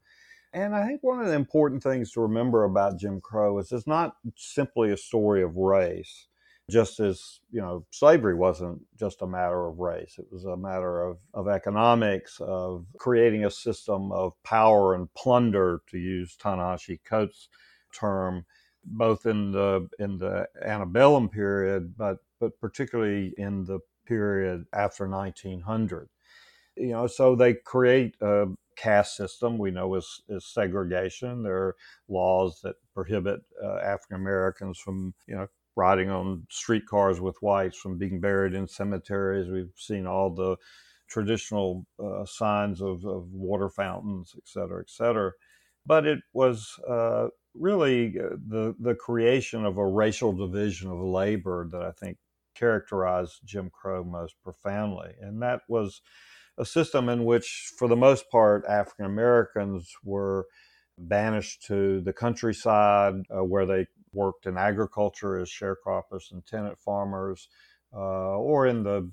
And 0.52 0.74
I 0.74 0.86
think 0.86 1.02
one 1.02 1.20
of 1.20 1.26
the 1.26 1.34
important 1.34 1.82
things 1.82 2.12
to 2.12 2.20
remember 2.20 2.64
about 2.64 2.98
Jim 2.98 3.20
Crow 3.20 3.58
is 3.58 3.72
it's 3.72 3.86
not 3.88 4.16
simply 4.36 4.92
a 4.92 4.96
story 4.96 5.42
of 5.42 5.56
race, 5.56 6.28
just 6.70 7.00
as, 7.00 7.40
you 7.50 7.60
know, 7.60 7.84
slavery 7.90 8.34
wasn't 8.34 8.80
just 8.98 9.22
a 9.22 9.26
matter 9.26 9.66
of 9.66 9.78
race. 9.78 10.16
It 10.18 10.26
was 10.30 10.44
a 10.44 10.56
matter 10.56 11.02
of, 11.02 11.18
of 11.34 11.48
economics, 11.48 12.40
of 12.40 12.86
creating 12.98 13.44
a 13.44 13.50
system 13.50 14.12
of 14.12 14.32
power 14.42 14.94
and 14.94 15.12
plunder, 15.14 15.82
to 15.90 15.98
use 15.98 16.36
Ta-Nehisi 16.36 17.00
Coates' 17.04 17.48
term, 17.92 18.44
both 18.84 19.26
in 19.26 19.52
the 19.52 19.88
in 19.98 20.18
the 20.18 20.46
antebellum 20.64 21.28
period, 21.28 21.96
but 21.96 22.18
but 22.40 22.58
particularly 22.60 23.34
in 23.38 23.64
the 23.64 23.78
period 24.06 24.66
after 24.74 25.08
1900 25.08 26.10
you 26.76 26.88
know 26.88 27.06
so 27.06 27.34
they 27.34 27.54
create 27.54 28.14
a, 28.20 28.46
caste 28.76 29.16
system 29.16 29.58
we 29.58 29.70
know 29.70 29.94
is, 29.94 30.22
is 30.28 30.44
segregation. 30.46 31.42
There 31.42 31.56
are 31.56 31.76
laws 32.08 32.60
that 32.62 32.76
prohibit 32.94 33.40
uh, 33.62 33.78
African 33.78 34.16
Americans 34.16 34.78
from, 34.78 35.14
you 35.26 35.36
know, 35.36 35.46
riding 35.76 36.10
on 36.10 36.46
streetcars 36.50 37.20
with 37.20 37.36
whites, 37.40 37.76
from 37.76 37.98
being 37.98 38.20
buried 38.20 38.54
in 38.54 38.68
cemeteries. 38.68 39.48
We've 39.48 39.72
seen 39.76 40.06
all 40.06 40.30
the 40.30 40.56
traditional 41.08 41.86
uh, 42.02 42.24
signs 42.24 42.80
of, 42.80 43.04
of, 43.04 43.32
water 43.32 43.68
fountains, 43.68 44.34
et 44.36 44.44
cetera, 44.46 44.80
et 44.80 44.90
cetera. 44.90 45.32
But 45.86 46.06
it 46.06 46.20
was 46.32 46.78
uh, 46.88 47.28
really 47.54 48.18
uh, 48.18 48.36
the 48.48 48.74
the 48.78 48.94
creation 48.94 49.64
of 49.64 49.76
a 49.78 49.86
racial 49.86 50.32
division 50.32 50.90
of 50.90 50.98
labor 50.98 51.68
that 51.70 51.82
I 51.82 51.90
think 51.92 52.16
characterized 52.54 53.40
Jim 53.44 53.70
Crow 53.70 54.04
most 54.04 54.36
profoundly, 54.42 55.12
and 55.20 55.42
that 55.42 55.60
was 55.68 56.00
a 56.56 56.64
system 56.64 57.08
in 57.08 57.24
which, 57.24 57.72
for 57.76 57.88
the 57.88 57.96
most 57.96 58.30
part, 58.30 58.64
African 58.66 59.06
Americans 59.06 59.92
were 60.04 60.46
banished 60.96 61.66
to 61.66 62.00
the 62.02 62.12
countryside 62.12 63.14
uh, 63.30 63.42
where 63.44 63.66
they 63.66 63.86
worked 64.14 64.46
in 64.46 64.56
agriculture 64.56 65.38
as 65.38 65.48
sharecroppers 65.48 66.32
and 66.32 66.44
tenant 66.46 66.78
farmers, 66.78 67.48
uh, 67.94 68.38
or 68.38 68.66
in 68.66 68.82
the 68.82 69.10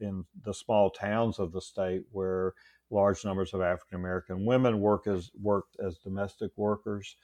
in 0.00 0.24
the 0.44 0.54
small 0.54 0.90
towns 0.90 1.38
of 1.38 1.52
the 1.52 1.60
state 1.60 2.02
where 2.12 2.54
large 2.90 3.24
numbers 3.24 3.54
of 3.54 3.60
African 3.60 3.98
American 3.98 4.44
women 4.44 4.80
work 4.80 5.06
as 5.06 5.30
worked 5.40 5.76
as 5.84 5.98
domestic 5.98 6.50
workers. 6.56 7.16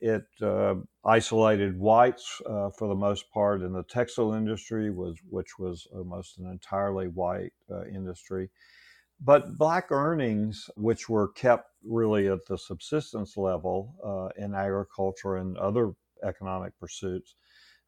It 0.00 0.24
uh, 0.40 0.74
isolated 1.04 1.78
whites 1.78 2.42
uh, 2.44 2.70
for 2.70 2.88
the 2.88 2.94
most 2.96 3.30
part 3.30 3.62
in 3.62 3.72
the 3.72 3.84
textile 3.84 4.34
industry, 4.34 4.90
was 4.90 5.16
which 5.30 5.60
was 5.60 5.86
almost 5.94 6.38
an 6.38 6.50
entirely 6.50 7.06
white 7.06 7.52
uh, 7.70 7.84
industry. 7.84 8.50
But 9.20 9.56
black 9.56 9.92
earnings, 9.92 10.68
which 10.76 11.08
were 11.08 11.28
kept 11.28 11.68
really 11.84 12.26
at 12.26 12.44
the 12.46 12.58
subsistence 12.58 13.36
level 13.36 13.94
uh, 14.04 14.42
in 14.42 14.54
agriculture 14.54 15.36
and 15.36 15.56
other 15.56 15.92
economic 16.22 16.78
pursuits, 16.78 17.34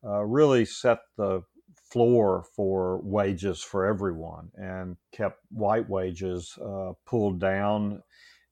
uh, 0.04 0.22
really 0.22 0.64
set 0.64 0.98
the 1.16 1.42
floor 1.90 2.44
for 2.54 3.00
wages 3.02 3.62
for 3.62 3.86
everyone 3.86 4.50
and 4.54 4.96
kept 5.12 5.40
white 5.50 5.88
wages 5.88 6.56
uh, 6.64 6.92
pulled 7.06 7.40
down. 7.40 8.02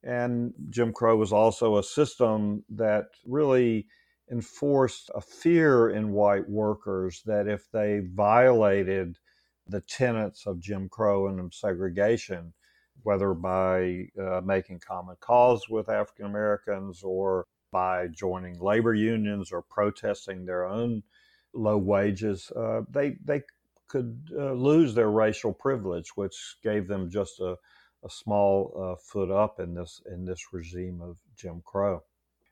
And 0.02 0.52
Jim 0.70 0.92
Crow 0.92 1.16
was 1.16 1.32
also 1.32 1.76
a 1.76 1.82
system 1.82 2.64
that 2.70 3.06
really 3.26 3.86
enforced 4.30 5.10
a 5.14 5.20
fear 5.20 5.90
in 5.90 6.12
white 6.12 6.48
workers 6.48 7.22
that 7.26 7.46
if 7.46 7.70
they 7.72 8.00
violated 8.14 9.16
the 9.66 9.80
tenets 9.82 10.46
of 10.46 10.60
Jim 10.60 10.88
Crow 10.88 11.28
and 11.28 11.52
segregation, 11.52 12.52
whether 13.02 13.34
by 13.34 14.06
uh, 14.20 14.40
making 14.44 14.80
common 14.80 15.16
cause 15.20 15.68
with 15.68 15.88
African 15.88 16.26
Americans 16.26 17.02
or 17.02 17.46
by 17.72 18.06
joining 18.08 18.60
labor 18.60 18.94
unions 18.94 19.50
or 19.50 19.62
protesting 19.62 20.44
their 20.44 20.66
own 20.66 21.02
low 21.54 21.78
wages, 21.78 22.52
uh, 22.54 22.82
they 22.90 23.16
they 23.24 23.42
could 23.88 24.30
uh, 24.38 24.52
lose 24.52 24.94
their 24.94 25.10
racial 25.10 25.52
privilege, 25.52 26.10
which 26.14 26.56
gave 26.62 26.86
them 26.86 27.10
just 27.10 27.40
a, 27.40 27.56
a 28.04 28.08
small 28.08 28.72
uh, 28.80 28.96
foot 28.96 29.30
up 29.30 29.58
in 29.58 29.74
this 29.74 30.00
in 30.10 30.24
this 30.24 30.52
regime 30.52 31.00
of 31.02 31.16
Jim 31.36 31.62
Crow. 31.64 32.02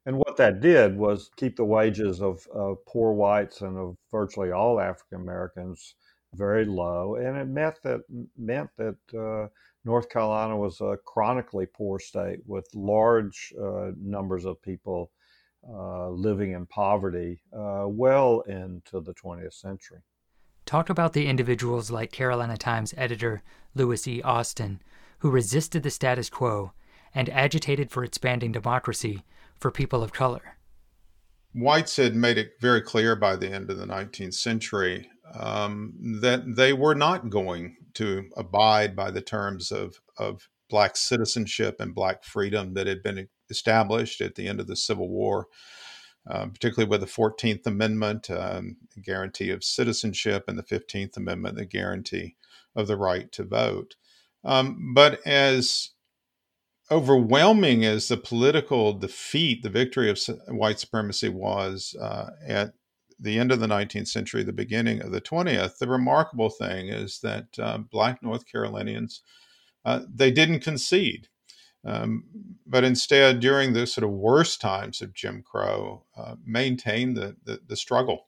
And 0.06 0.16
what 0.16 0.37
that 0.38 0.61
did 0.61 0.96
was 0.96 1.30
keep 1.37 1.56
the 1.56 1.64
wages 1.64 2.20
of, 2.22 2.46
of 2.54 2.85
poor 2.87 3.12
whites 3.12 3.61
and 3.61 3.76
of 3.76 3.96
virtually 4.11 4.50
all 4.50 4.80
African 4.80 5.20
Americans 5.20 5.94
very 6.35 6.64
low, 6.64 7.16
and 7.16 7.37
it 7.37 7.48
meant 7.48 7.76
that 7.83 8.00
meant 8.37 8.70
that 8.76 8.96
uh, 9.14 9.48
North 9.84 10.08
Carolina 10.10 10.56
was 10.56 10.80
a 10.80 10.96
chronically 11.06 11.66
poor 11.66 11.98
state 11.98 12.40
with 12.46 12.66
large 12.74 13.52
uh, 13.60 13.92
numbers 13.98 14.44
of 14.44 14.60
people 14.62 15.10
uh, 15.68 16.08
living 16.10 16.52
in 16.52 16.66
poverty 16.66 17.42
uh, 17.52 17.84
well 17.86 18.40
into 18.42 19.00
the 19.00 19.14
20th 19.14 19.54
century. 19.54 20.00
Talk 20.66 20.90
about 20.90 21.12
the 21.12 21.26
individuals 21.26 21.90
like 21.90 22.12
Carolina 22.12 22.56
Times 22.56 22.94
editor 22.96 23.42
Louis 23.74 24.06
E. 24.06 24.22
Austin, 24.22 24.80
who 25.18 25.30
resisted 25.30 25.82
the 25.82 25.90
status 25.90 26.30
quo 26.30 26.72
and 27.14 27.28
agitated 27.30 27.90
for 27.90 28.04
expanding 28.04 28.52
democracy 28.52 29.24
for 29.58 29.70
people 29.70 30.02
of 30.02 30.12
color. 30.12 30.56
Whites 31.52 31.96
had 31.96 32.14
made 32.14 32.38
it 32.38 32.52
very 32.60 32.80
clear 32.80 33.16
by 33.16 33.34
the 33.34 33.50
end 33.50 33.70
of 33.70 33.78
the 33.78 33.86
19th 33.86 34.34
century 34.34 35.10
um, 35.34 35.94
that 36.20 36.56
they 36.56 36.72
were 36.72 36.94
not 36.94 37.30
going 37.30 37.76
to 37.94 38.28
abide 38.36 38.94
by 38.96 39.10
the 39.10 39.20
terms 39.20 39.70
of, 39.70 40.00
of 40.16 40.48
black 40.68 40.96
citizenship 40.96 41.76
and 41.80 41.94
black 41.94 42.24
freedom 42.24 42.74
that 42.74 42.86
had 42.86 43.02
been 43.02 43.28
established 43.50 44.20
at 44.20 44.36
the 44.36 44.46
end 44.46 44.60
of 44.60 44.66
the 44.66 44.76
Civil 44.76 45.08
War, 45.08 45.48
uh, 46.28 46.46
particularly 46.46 46.88
with 46.88 47.00
the 47.00 47.06
14th 47.06 47.66
Amendment, 47.66 48.30
um, 48.30 48.76
the 48.94 49.00
guarantee 49.00 49.50
of 49.50 49.64
citizenship, 49.64 50.44
and 50.48 50.58
the 50.58 50.62
15th 50.62 51.16
Amendment, 51.16 51.56
the 51.56 51.64
guarantee 51.64 52.36
of 52.76 52.86
the 52.86 52.96
right 52.96 53.30
to 53.32 53.44
vote. 53.44 53.96
Um, 54.44 54.92
but 54.94 55.24
as 55.26 55.90
overwhelming 56.90 57.84
as 57.84 58.08
the 58.08 58.16
political 58.16 58.92
defeat, 58.92 59.62
the 59.62 59.70
victory 59.70 60.10
of 60.10 60.18
white 60.48 60.80
supremacy 60.80 61.28
was 61.28 61.94
uh, 62.00 62.30
at 62.46 62.74
the 63.20 63.38
end 63.38 63.52
of 63.52 63.61
the 63.61 63.66
19th 63.66 64.09
century, 64.09 64.42
the 64.42 64.52
beginning 64.52 65.02
of 65.02 65.12
the 65.12 65.20
20th, 65.20 65.78
the 65.78 65.88
remarkable 65.88 66.50
thing 66.50 66.88
is 66.88 67.20
that 67.20 67.46
uh, 67.59 67.78
Black 67.78 68.22
North 68.22 68.46
Carolinians 68.46 69.22
uh, 69.85 70.00
they 70.12 70.30
didn't 70.30 70.61
concede, 70.61 71.28
um, 71.85 72.24
but 72.66 72.85
instead, 72.85 73.40
during 73.40 73.72
the 73.72 73.87
sort 73.87 74.04
of 74.04 74.11
worst 74.11 74.61
times 74.61 75.00
of 75.00 75.14
Jim 75.14 75.42
Crow, 75.42 76.04
uh, 76.16 76.35
maintained 76.44 77.16
the, 77.16 77.37
the, 77.44 77.61
the 77.66 77.76
struggle 77.76 78.26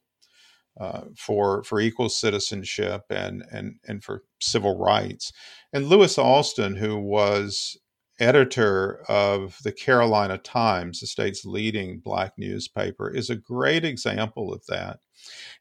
uh, 0.81 1.03
for 1.15 1.63
for 1.65 1.81
equal 1.81 2.09
citizenship 2.09 3.03
and 3.11 3.45
and 3.53 3.77
and 3.87 4.03
for 4.03 4.25
civil 4.41 4.79
rights. 4.79 5.33
And 5.73 5.87
Louis 5.89 6.17
Austin, 6.17 6.77
who 6.77 6.97
was 6.97 7.77
editor 8.19 9.03
of 9.09 9.59
the 9.65 9.73
Carolina 9.73 10.39
Times, 10.39 11.01
the 11.01 11.07
state's 11.07 11.45
leading 11.45 11.99
black 11.99 12.33
newspaper, 12.37 13.11
is 13.11 13.31
a 13.31 13.37
great 13.37 13.85
example 13.85 14.53
of 14.53 14.65
that. 14.67 15.01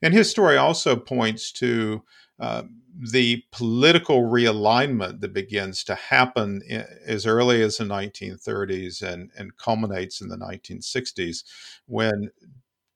And 0.01 0.13
his 0.13 0.29
story 0.29 0.57
also 0.57 0.95
points 0.95 1.51
to 1.53 2.03
uh, 2.39 2.63
the 3.11 3.43
political 3.51 4.23
realignment 4.23 5.21
that 5.21 5.33
begins 5.33 5.83
to 5.83 5.95
happen 5.95 6.61
in, 6.67 6.83
as 7.05 7.25
early 7.25 7.61
as 7.61 7.77
the 7.77 7.83
1930s 7.83 9.01
and, 9.01 9.29
and 9.37 9.55
culminates 9.57 10.21
in 10.21 10.27
the 10.27 10.37
1960s 10.37 11.43
when 11.85 12.31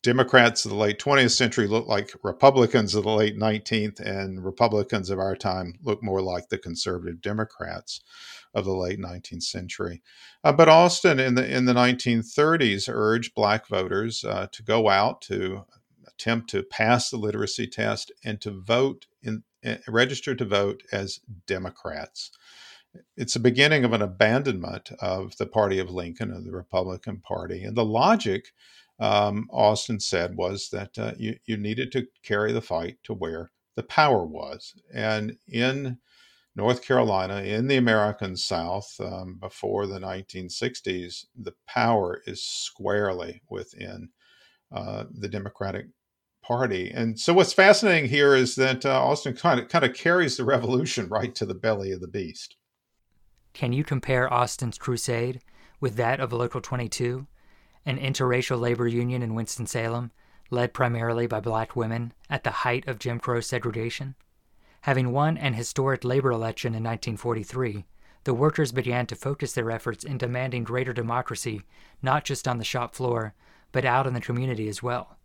Democrats 0.06 0.64
of 0.66 0.70
the 0.70 0.78
late 0.78 1.00
20th 1.00 1.32
century 1.32 1.66
look 1.66 1.88
like 1.88 2.14
Republicans 2.22 2.94
of 2.94 3.06
the 3.06 3.10
late 3.10 3.40
19th, 3.40 4.00
and 4.00 4.46
Republicans 4.46 5.10
of 5.10 5.18
our 5.18 5.36
time 5.36 5.74
look 5.82 6.04
more 6.04 6.22
like 6.22 6.48
the 6.50 6.60
conservative 6.60 7.20
Democrats 7.22 8.02
of 8.54 8.66
the 8.66 8.76
late 8.76 9.00
19th 9.00 9.42
century. 9.42 10.04
Uh, 10.44 10.52
but 10.52 10.70
Austin 10.70 11.20
in 11.20 11.34
the 11.34 11.52
in 11.52 11.66
the 11.66 11.74
1930s 11.74 12.88
urged 12.88 13.34
black 13.34 13.68
voters 13.68 14.24
uh, 14.24 14.46
to 14.52 14.62
go 14.62 14.90
out 14.90 15.24
to 15.24 15.66
attempt 16.08 16.52
to 16.52 16.62
pass 16.62 17.10
the 17.10 17.18
literacy 17.18 17.66
test 17.66 18.12
and 18.24 18.40
to 18.42 18.52
vote 18.52 19.08
in 19.24 19.42
uh, 19.66 19.78
register 19.88 20.36
to 20.36 20.46
vote 20.46 20.84
as 20.92 21.20
Democrats. 21.48 22.30
It's 23.18 23.34
the 23.34 23.40
beginning 23.40 23.84
of 23.84 23.92
an 23.92 24.04
abandonment 24.04 24.92
of 25.02 25.36
the 25.38 25.48
party 25.48 25.80
of 25.80 25.90
Lincoln, 25.90 26.32
of 26.32 26.46
the 26.46 26.52
Republican 26.52 27.22
Party. 27.22 27.64
And 27.64 27.76
the 27.76 27.84
logic, 27.84 28.54
um, 29.00 29.48
Austin 29.52 30.00
said, 30.00 30.36
was 30.36 30.70
that 30.70 30.98
uh, 30.98 31.14
you, 31.18 31.38
you 31.46 31.58
needed 31.58 31.92
to 31.92 32.08
carry 32.24 32.52
the 32.52 32.62
fight 32.62 32.98
to 33.04 33.14
where 33.14 33.52
the 33.76 33.84
power 33.84 34.26
was. 34.26 34.74
And 34.94 35.38
in 35.48 35.98
North 36.56 36.82
Carolina, 36.84 37.42
in 37.42 37.68
the 37.68 37.76
American 37.76 38.38
South, 38.38 38.96
um, 39.00 39.38
before 39.42 39.86
the 39.86 40.00
1960s, 40.00 41.26
the 41.38 41.54
power 41.68 42.22
is 42.26 42.42
squarely 42.42 43.42
within 43.50 44.10
uh, 44.72 45.06
the 45.12 45.28
Democratic 45.28 45.88
Party. 46.42 46.92
And 46.92 47.20
so, 47.20 47.34
what's 47.34 47.54
fascinating 47.54 48.10
here 48.10 48.36
is 48.36 48.56
that 48.56 48.86
uh, 48.86 49.04
Austin 49.04 49.34
kind 49.34 49.60
of 49.60 49.68
kind 49.68 49.84
of 49.84 49.96
carries 49.96 50.38
the 50.38 50.46
revolution 50.46 51.10
right 51.10 51.34
to 51.36 51.46
the 51.46 51.56
belly 51.56 51.92
of 51.92 52.02
the 52.02 52.08
beast. 52.08 52.56
Can 53.54 53.74
you 53.74 53.84
compare 53.84 54.32
Austin's 54.32 54.78
crusade 54.78 55.42
with 55.80 55.96
that 55.96 56.20
of 56.20 56.32
Local 56.32 56.62
22, 56.62 57.26
an 57.86 57.98
interracial 57.98 58.60
labor 58.60 58.88
union 58.88 59.22
in 59.22 59.36
Winston 59.36 59.68
Salem, 59.68 60.12
led 60.50 60.74
primarily 60.74 61.28
by 61.28 61.40
black 61.40 61.76
women 61.76 62.14
at 62.30 62.44
the 62.44 62.52
height 62.52 62.88
of 62.88 63.00
Jim 63.00 63.20
Crow 63.20 63.40
segregation? 63.40 64.16
Having 64.82 65.12
won 65.12 65.38
an 65.38 65.54
historic 65.54 66.04
labor 66.04 66.32
election 66.32 66.74
in 66.74 66.84
1943, 66.84 67.86
the 68.24 68.34
workers 68.34 68.72
began 68.72 69.06
to 69.08 69.16
focus 69.16 69.54
their 69.54 69.72
efforts 69.72 70.04
in 70.04 70.18
demanding 70.18 70.64
greater 70.64 70.94
democracy, 70.94 71.62
not 72.02 72.26
just 72.26 72.48
on 72.48 72.58
the 72.58 72.64
shop 72.64 72.96
floor, 72.96 73.34
but 73.72 73.86
out 73.86 74.08
in 74.08 74.14
the 74.14 74.22
community 74.22 74.68
as 74.68 74.82
well. 74.82 75.18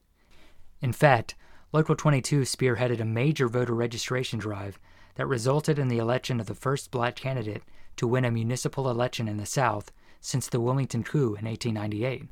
In 0.81 0.93
fact, 0.93 1.35
Local 1.73 1.95
22 1.95 2.41
spearheaded 2.41 3.01
a 3.01 3.05
major 3.05 3.49
voter 3.49 3.75
registration 3.75 4.41
drive 4.41 4.79
that 5.15 5.27
resulted 5.27 5.79
in 5.79 5.87
the 5.87 5.99
election 5.99 6.41
of 6.41 6.47
the 6.47 6.55
first 6.55 6.91
black 6.91 7.15
candidate 7.15 7.63
to 7.97 8.09
win 8.09 8.25
a 8.25 8.31
municipal 8.31 8.91
election 8.91 9.29
in 9.29 9.37
the 9.37 9.47
South 9.47 9.93
since 10.21 10.49
the 10.49 10.61
Wilmington 10.61 11.05
coup 11.05 11.37
in 11.37 11.45
1898. 11.45 12.29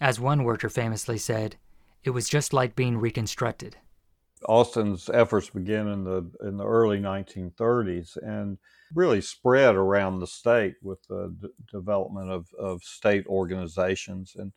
As 0.00 0.18
one 0.18 0.44
worker 0.44 0.70
famously 0.70 1.18
said, 1.18 1.56
it 2.04 2.10
was 2.10 2.28
just 2.28 2.52
like 2.52 2.74
being 2.74 2.96
reconstructed. 2.96 3.76
Austin's 4.48 5.10
efforts 5.12 5.50
began 5.50 5.86
in 5.88 6.04
the 6.04 6.30
in 6.42 6.56
the 6.56 6.64
early 6.64 6.98
1930s 6.98 8.16
and 8.22 8.56
really 8.94 9.20
spread 9.20 9.76
around 9.76 10.18
the 10.18 10.26
state 10.26 10.76
with 10.82 11.02
the 11.08 11.34
d- 11.40 11.48
development 11.70 12.30
of, 12.30 12.46
of 12.58 12.82
state 12.82 13.26
organizations. 13.26 14.32
And 14.36 14.52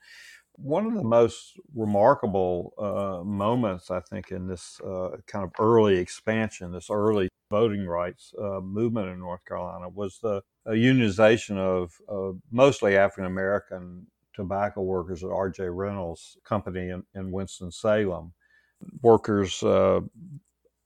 one 0.53 0.85
of 0.85 0.93
the 0.93 1.03
most 1.03 1.59
remarkable 1.75 2.73
uh, 2.77 3.23
moments, 3.25 3.91
I 3.91 3.99
think, 3.99 4.31
in 4.31 4.47
this 4.47 4.79
uh, 4.79 5.17
kind 5.27 5.43
of 5.43 5.51
early 5.59 5.97
expansion, 5.97 6.71
this 6.71 6.89
early 6.89 7.27
voting 7.49 7.85
rights 7.85 8.33
uh, 8.41 8.61
movement 8.61 9.09
in 9.09 9.19
North 9.19 9.43
Carolina, 9.45 9.89
was 9.89 10.19
the 10.23 10.41
unionization 10.67 11.57
of 11.57 12.39
mostly 12.51 12.95
African 12.95 13.25
American 13.25 14.07
tobacco 14.35 14.81
workers 14.81 15.23
at 15.23 15.29
R.J. 15.29 15.69
Reynolds 15.69 16.37
Company 16.43 16.89
in, 16.89 17.03
in 17.15 17.31
Winston 17.31 17.71
Salem 17.71 18.33
workers, 19.01 19.61
uh, 19.63 20.01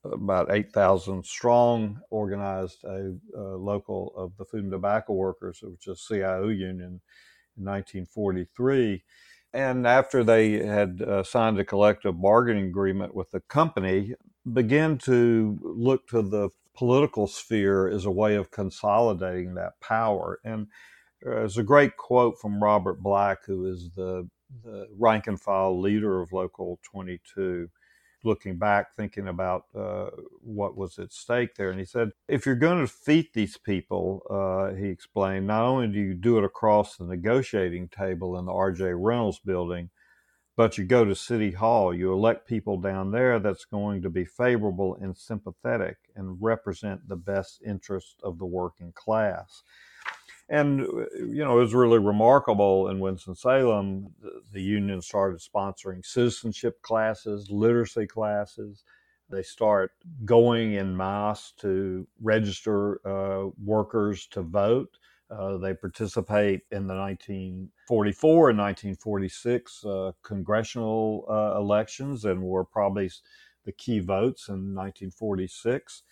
about 0.04 0.52
8,000 0.52 1.26
strong, 1.26 2.00
organized 2.10 2.84
a, 2.84 3.14
a, 3.36 3.42
local 3.58 4.14
of 4.16 4.36
the 4.38 4.46
Food 4.46 4.64
and 4.64 4.72
Tobacco 4.72 5.14
Workers, 5.14 5.60
which 5.62 5.88
is 5.88 6.06
CIO 6.08 6.48
union, 6.48 7.02
in 7.58 7.66
1943. 7.66 9.04
And 9.54 9.88
after 9.88 10.24
they 10.24 10.66
had 10.66 11.02
uh, 11.02 11.24
signed 11.24 11.60
a 11.60 11.66
collective 11.66 12.22
bargaining 12.22 12.66
agreement 12.66 13.16
with 13.16 13.32
the 13.32 13.40
company, 13.42 14.14
began 14.54 14.98
to 15.00 15.58
look 15.62 16.08
to 16.08 16.22
the 16.22 16.50
political 16.76 17.28
sphere 17.28 17.88
as 17.88 18.06
a 18.06 18.12
way 18.12 18.36
of 18.36 18.52
consolidating 18.52 19.56
that 19.56 19.80
power. 19.82 20.40
And 20.44 20.68
there's 21.22 21.58
a 21.58 21.64
great 21.64 21.98
quote 21.98 22.40
from 22.40 22.64
Robert 22.64 23.02
Black, 23.02 23.46
who 23.46 23.66
is 23.66 23.90
the, 23.96 24.28
the 24.64 24.88
rank 24.98 25.28
and 25.28 25.40
file 25.40 25.80
leader 25.80 26.22
of 26.22 26.32
Local 26.32 26.80
22 26.84 27.70
looking 28.24 28.58
back, 28.58 28.96
thinking 28.96 29.28
about 29.28 29.66
uh, 29.76 30.10
what 30.42 30.78
was 30.78 31.00
at 31.00 31.14
stake 31.14 31.56
there. 31.56 31.70
And 31.70 31.80
he 31.80 31.86
said, 31.86 32.12
if 32.28 32.46
you're 32.46 32.56
going 32.56 32.80
to 32.80 32.92
defeat 32.92 33.34
these 33.34 33.58
people, 33.58 34.22
uh, 34.30 34.76
he 34.76 34.88
explained, 34.88 35.48
not 35.48 35.64
only 35.64 35.88
do 35.88 36.00
you 36.00 36.14
do 36.14 36.38
it 36.38 36.44
across 36.44 36.98
the 36.98 37.06
negotiating 37.06 37.90
table 37.90 38.38
in 38.38 38.46
the 38.46 38.52
R.J. 38.52 38.94
Reynolds 38.94 39.40
building, 39.40 39.90
but 40.56 40.78
you 40.78 40.86
go 40.86 41.06
to 41.06 41.16
City 41.16 41.52
Hall, 41.52 41.94
you 41.94 42.12
elect 42.12 42.48
people 42.48 42.78
down 42.78 43.12
there 43.12 43.40
that's 43.40 43.66
going 43.66 44.02
to 44.02 44.10
be 44.10 44.26
favorable 44.26 44.98
and 45.00 45.16
sympathetic 45.16 45.98
and 46.16 46.38
represent 46.42 47.08
the 47.08 47.16
best 47.16 47.62
interests 47.66 48.16
of 48.24 48.40
the 48.40 48.46
working 48.46 48.92
class. 48.94 49.62
And, 50.50 50.80
you 50.80 51.44
know, 51.44 51.58
it 51.58 51.62
was 51.62 51.74
really 51.74 52.00
remarkable 52.00 52.88
in 52.88 53.00
Winston-Salem. 53.00 54.14
The, 54.22 54.42
the 54.54 54.62
union 54.62 55.02
started 55.02 55.42
sponsoring 55.42 56.06
citizenship 56.06 56.82
classes, 56.82 57.52
literacy 57.52 58.08
classes. 58.08 58.84
They 59.30 59.44
start 59.44 59.92
going 60.24 60.74
in 60.74 60.96
mass 60.96 61.52
to 61.58 62.08
register 62.22 63.06
uh, 63.06 63.50
workers 63.62 64.26
to 64.28 64.42
vote. 64.42 64.98
Uh, 65.30 65.58
they 65.58 65.74
participate 65.74 66.62
in 66.72 66.88
the 66.88 66.96
1944 66.96 68.50
and 68.52 68.58
1946 68.58 69.86
uh, 69.86 70.12
congressional 70.24 71.26
uh, 71.30 71.58
elections 71.58 72.24
and 72.24 72.42
were 72.42 72.64
probably 72.64 73.12
the 73.66 73.74
key 73.74 74.00
votes 74.00 74.48
in 74.48 74.74
1946. 74.74 76.04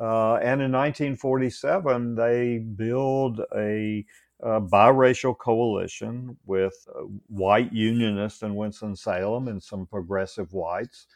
Uh, 0.00 0.36
and 0.36 0.62
in 0.62 0.72
1947, 0.72 2.14
they 2.14 2.58
build 2.58 3.40
a, 3.54 4.04
a 4.40 4.60
biracial 4.60 5.36
coalition 5.36 6.38
with 6.46 6.74
uh, 6.88 7.02
white 7.28 7.72
unionists 7.72 8.42
in 8.42 8.56
Winston-Salem 8.56 9.48
and 9.48 9.62
some 9.62 9.86
progressive 9.86 10.52
whites 10.54 11.06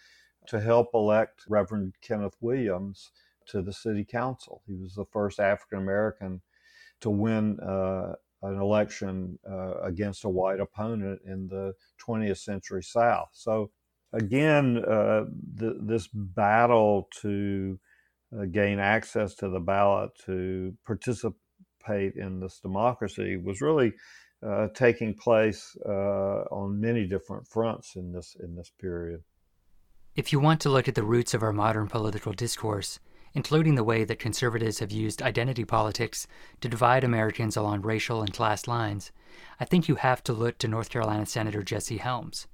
to 0.48 0.60
help 0.60 0.90
elect 0.94 1.44
Reverend 1.48 1.94
Kenneth 2.02 2.36
Williams 2.42 3.10
to 3.46 3.62
the 3.62 3.72
city 3.72 4.04
council. 4.04 4.62
He 4.66 4.74
was 4.74 4.94
the 4.94 5.06
first 5.06 5.40
African 5.40 5.78
American 5.78 6.42
to 7.00 7.10
win 7.10 7.58
uh, 7.60 8.14
an 8.42 8.60
election 8.60 9.38
uh, 9.50 9.80
against 9.82 10.24
a 10.24 10.28
white 10.28 10.60
opponent 10.60 11.20
in 11.26 11.48
the 11.48 11.72
20th 12.06 12.38
century 12.38 12.82
South. 12.82 13.28
So, 13.32 13.70
again, 14.12 14.84
uh, 14.84 15.24
th- 15.58 15.76
this 15.80 16.08
battle 16.12 17.08
to 17.22 17.78
gain 18.50 18.78
access 18.78 19.34
to 19.36 19.48
the 19.48 19.60
ballot 19.60 20.10
to 20.26 20.74
participate 20.86 22.14
in 22.16 22.40
this 22.40 22.60
democracy 22.60 23.36
was 23.36 23.60
really 23.60 23.92
uh, 24.46 24.68
taking 24.74 25.14
place 25.14 25.76
uh, 25.86 26.44
on 26.50 26.80
many 26.80 27.06
different 27.06 27.46
fronts 27.46 27.96
in 27.96 28.12
this 28.12 28.36
in 28.42 28.54
this 28.54 28.70
period. 28.80 29.22
If 30.16 30.32
you 30.32 30.38
want 30.38 30.60
to 30.60 30.70
look 30.70 30.86
at 30.86 30.94
the 30.94 31.02
roots 31.02 31.34
of 31.34 31.42
our 31.42 31.52
modern 31.52 31.88
political 31.88 32.32
discourse, 32.32 33.00
including 33.32 33.74
the 33.74 33.84
way 33.84 34.04
that 34.04 34.18
conservatives 34.18 34.78
have 34.78 34.92
used 34.92 35.22
identity 35.22 35.64
politics 35.64 36.26
to 36.60 36.68
divide 36.68 37.02
Americans 37.02 37.56
along 37.56 37.82
racial 37.82 38.20
and 38.20 38.32
class 38.32 38.68
lines, 38.68 39.10
I 39.58 39.64
think 39.64 39.88
you 39.88 39.96
have 39.96 40.22
to 40.24 40.32
look 40.32 40.58
to 40.58 40.68
North 40.68 40.88
Carolina 40.88 41.26
Senator 41.26 41.62
Jesse 41.62 41.96
Helms. 41.96 42.46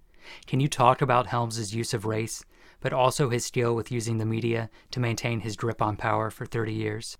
Can 0.47 0.61
you 0.61 0.69
talk 0.69 1.03
about 1.03 1.27
Helms's 1.27 1.75
use 1.75 1.93
of 1.93 2.07
race, 2.07 2.45
but 2.81 2.93
also 2.93 3.29
his 3.29 3.45
skill 3.45 3.75
with 3.75 3.93
using 3.93 4.19
the 4.19 4.27
media 4.27 4.71
to 4.91 5.01
maintain 5.01 5.41
his 5.41 5.57
grip 5.57 5.81
on 5.83 5.97
power 5.97 6.31
for 6.31 6.47
30 6.47 6.73
years? 6.73 7.19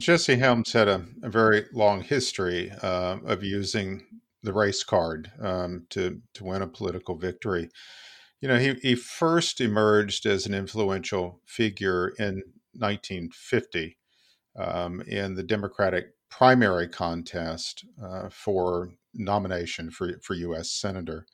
Jesse 0.00 0.36
Helms 0.36 0.72
had 0.72 0.88
a, 0.88 1.04
a 1.22 1.30
very 1.30 1.66
long 1.72 2.02
history 2.02 2.70
uh, 2.82 3.18
of 3.24 3.42
using 3.42 4.04
the 4.42 4.52
race 4.52 4.84
card 4.84 5.30
um, 5.40 5.86
to 5.90 6.20
to 6.34 6.44
win 6.44 6.62
a 6.62 6.66
political 6.66 7.16
victory. 7.16 7.70
You 8.40 8.48
know, 8.48 8.58
he, 8.58 8.74
he 8.82 8.94
first 8.94 9.60
emerged 9.60 10.26
as 10.26 10.44
an 10.44 10.52
influential 10.52 11.40
figure 11.46 12.08
in 12.18 12.42
1950 12.74 13.96
um, 14.56 15.00
in 15.02 15.34
the 15.34 15.42
Democratic 15.42 16.08
primary 16.28 16.88
contest 16.88 17.84
uh, 18.02 18.28
for 18.28 18.90
nomination 19.14 19.90
for, 19.90 20.18
for 20.22 20.34
U.S. 20.34 20.70
Senator. 20.70 21.26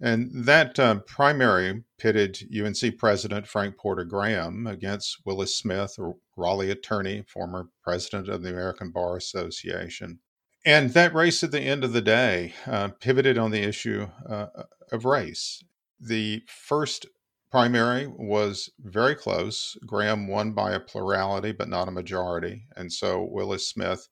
And 0.00 0.44
that 0.44 0.78
uh, 0.78 1.00
primary 1.06 1.84
pitted 1.98 2.48
UNC 2.52 2.98
President 2.98 3.46
Frank 3.46 3.78
Porter 3.78 4.04
Graham 4.04 4.66
against 4.66 5.18
Willis 5.24 5.56
Smith, 5.56 5.94
a 5.98 6.12
Raleigh 6.36 6.70
attorney, 6.70 7.24
former 7.28 7.68
president 7.82 8.28
of 8.28 8.42
the 8.42 8.50
American 8.50 8.90
Bar 8.90 9.16
Association. 9.16 10.18
And 10.66 10.90
that 10.90 11.14
race 11.14 11.44
at 11.44 11.52
the 11.52 11.60
end 11.60 11.84
of 11.84 11.92
the 11.92 12.00
day 12.00 12.54
uh, 12.66 12.88
pivoted 13.00 13.38
on 13.38 13.50
the 13.50 13.62
issue 13.62 14.08
uh, 14.28 14.46
of 14.90 15.04
race. 15.04 15.62
The 16.00 16.42
first 16.48 17.06
primary 17.50 18.06
was 18.08 18.70
very 18.80 19.14
close. 19.14 19.76
Graham 19.86 20.26
won 20.26 20.52
by 20.52 20.72
a 20.72 20.80
plurality, 20.80 21.52
but 21.52 21.68
not 21.68 21.86
a 21.86 21.92
majority. 21.92 22.66
And 22.74 22.92
so 22.92 23.22
Willis 23.22 23.68
Smith 23.68 24.08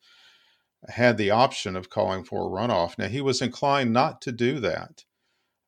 had 0.89 1.17
the 1.17 1.31
option 1.31 1.75
of 1.75 1.91
calling 1.91 2.23
for 2.23 2.47
a 2.47 2.51
runoff. 2.51 2.99
Now, 2.99 3.09
he 3.09 3.21
was 3.21 3.43
inclined 3.43 3.93
not 3.93 4.21
to 4.23 4.33
do 4.33 4.61
that 4.61 5.05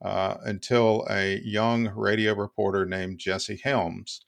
uh, 0.05 0.37
until 0.45 1.07
a 1.09 1.41
young 1.43 1.89
radio 1.89 2.35
reporter 2.35 2.85
named 2.85 3.19
Jesse 3.19 3.61
Helms 3.65 4.21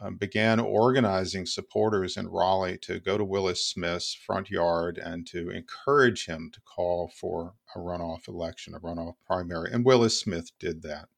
uh, 0.00 0.10
began 0.10 0.60
organizing 0.60 1.46
supporters 1.46 2.16
in 2.16 2.28
Raleigh 2.28 2.78
to 2.82 3.00
go 3.00 3.18
to 3.18 3.24
Willis 3.24 3.66
Smith's 3.66 4.14
front 4.14 4.50
yard 4.50 4.98
and 4.98 5.26
to 5.28 5.50
encourage 5.50 6.26
him 6.26 6.50
to 6.52 6.60
call 6.60 7.10
for 7.18 7.54
a 7.74 7.78
runoff 7.78 8.28
election, 8.28 8.74
a 8.74 8.80
runoff 8.80 9.14
primary. 9.26 9.72
And 9.72 9.84
Willis 9.84 10.20
Smith 10.20 10.50
did 10.60 10.82
that. 10.82 11.08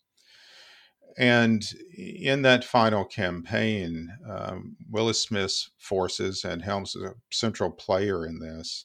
And 1.19 1.65
in 1.97 2.43
that 2.43 2.65
final 2.65 3.05
campaign, 3.05 4.09
um, 4.29 4.77
Willis 4.89 5.21
Smith's 5.21 5.71
forces, 5.77 6.45
and 6.45 6.63
Helms 6.63 6.95
is 6.95 7.03
a 7.03 7.15
central 7.31 7.73
player 7.73 8.25
in 8.25 8.39
this, 8.39 8.85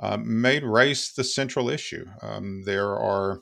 uh, 0.00 0.16
made 0.16 0.64
race 0.64 1.12
the 1.12 1.22
central 1.22 1.70
issue. 1.70 2.04
Um, 2.20 2.62
there 2.64 2.98
are 2.98 3.40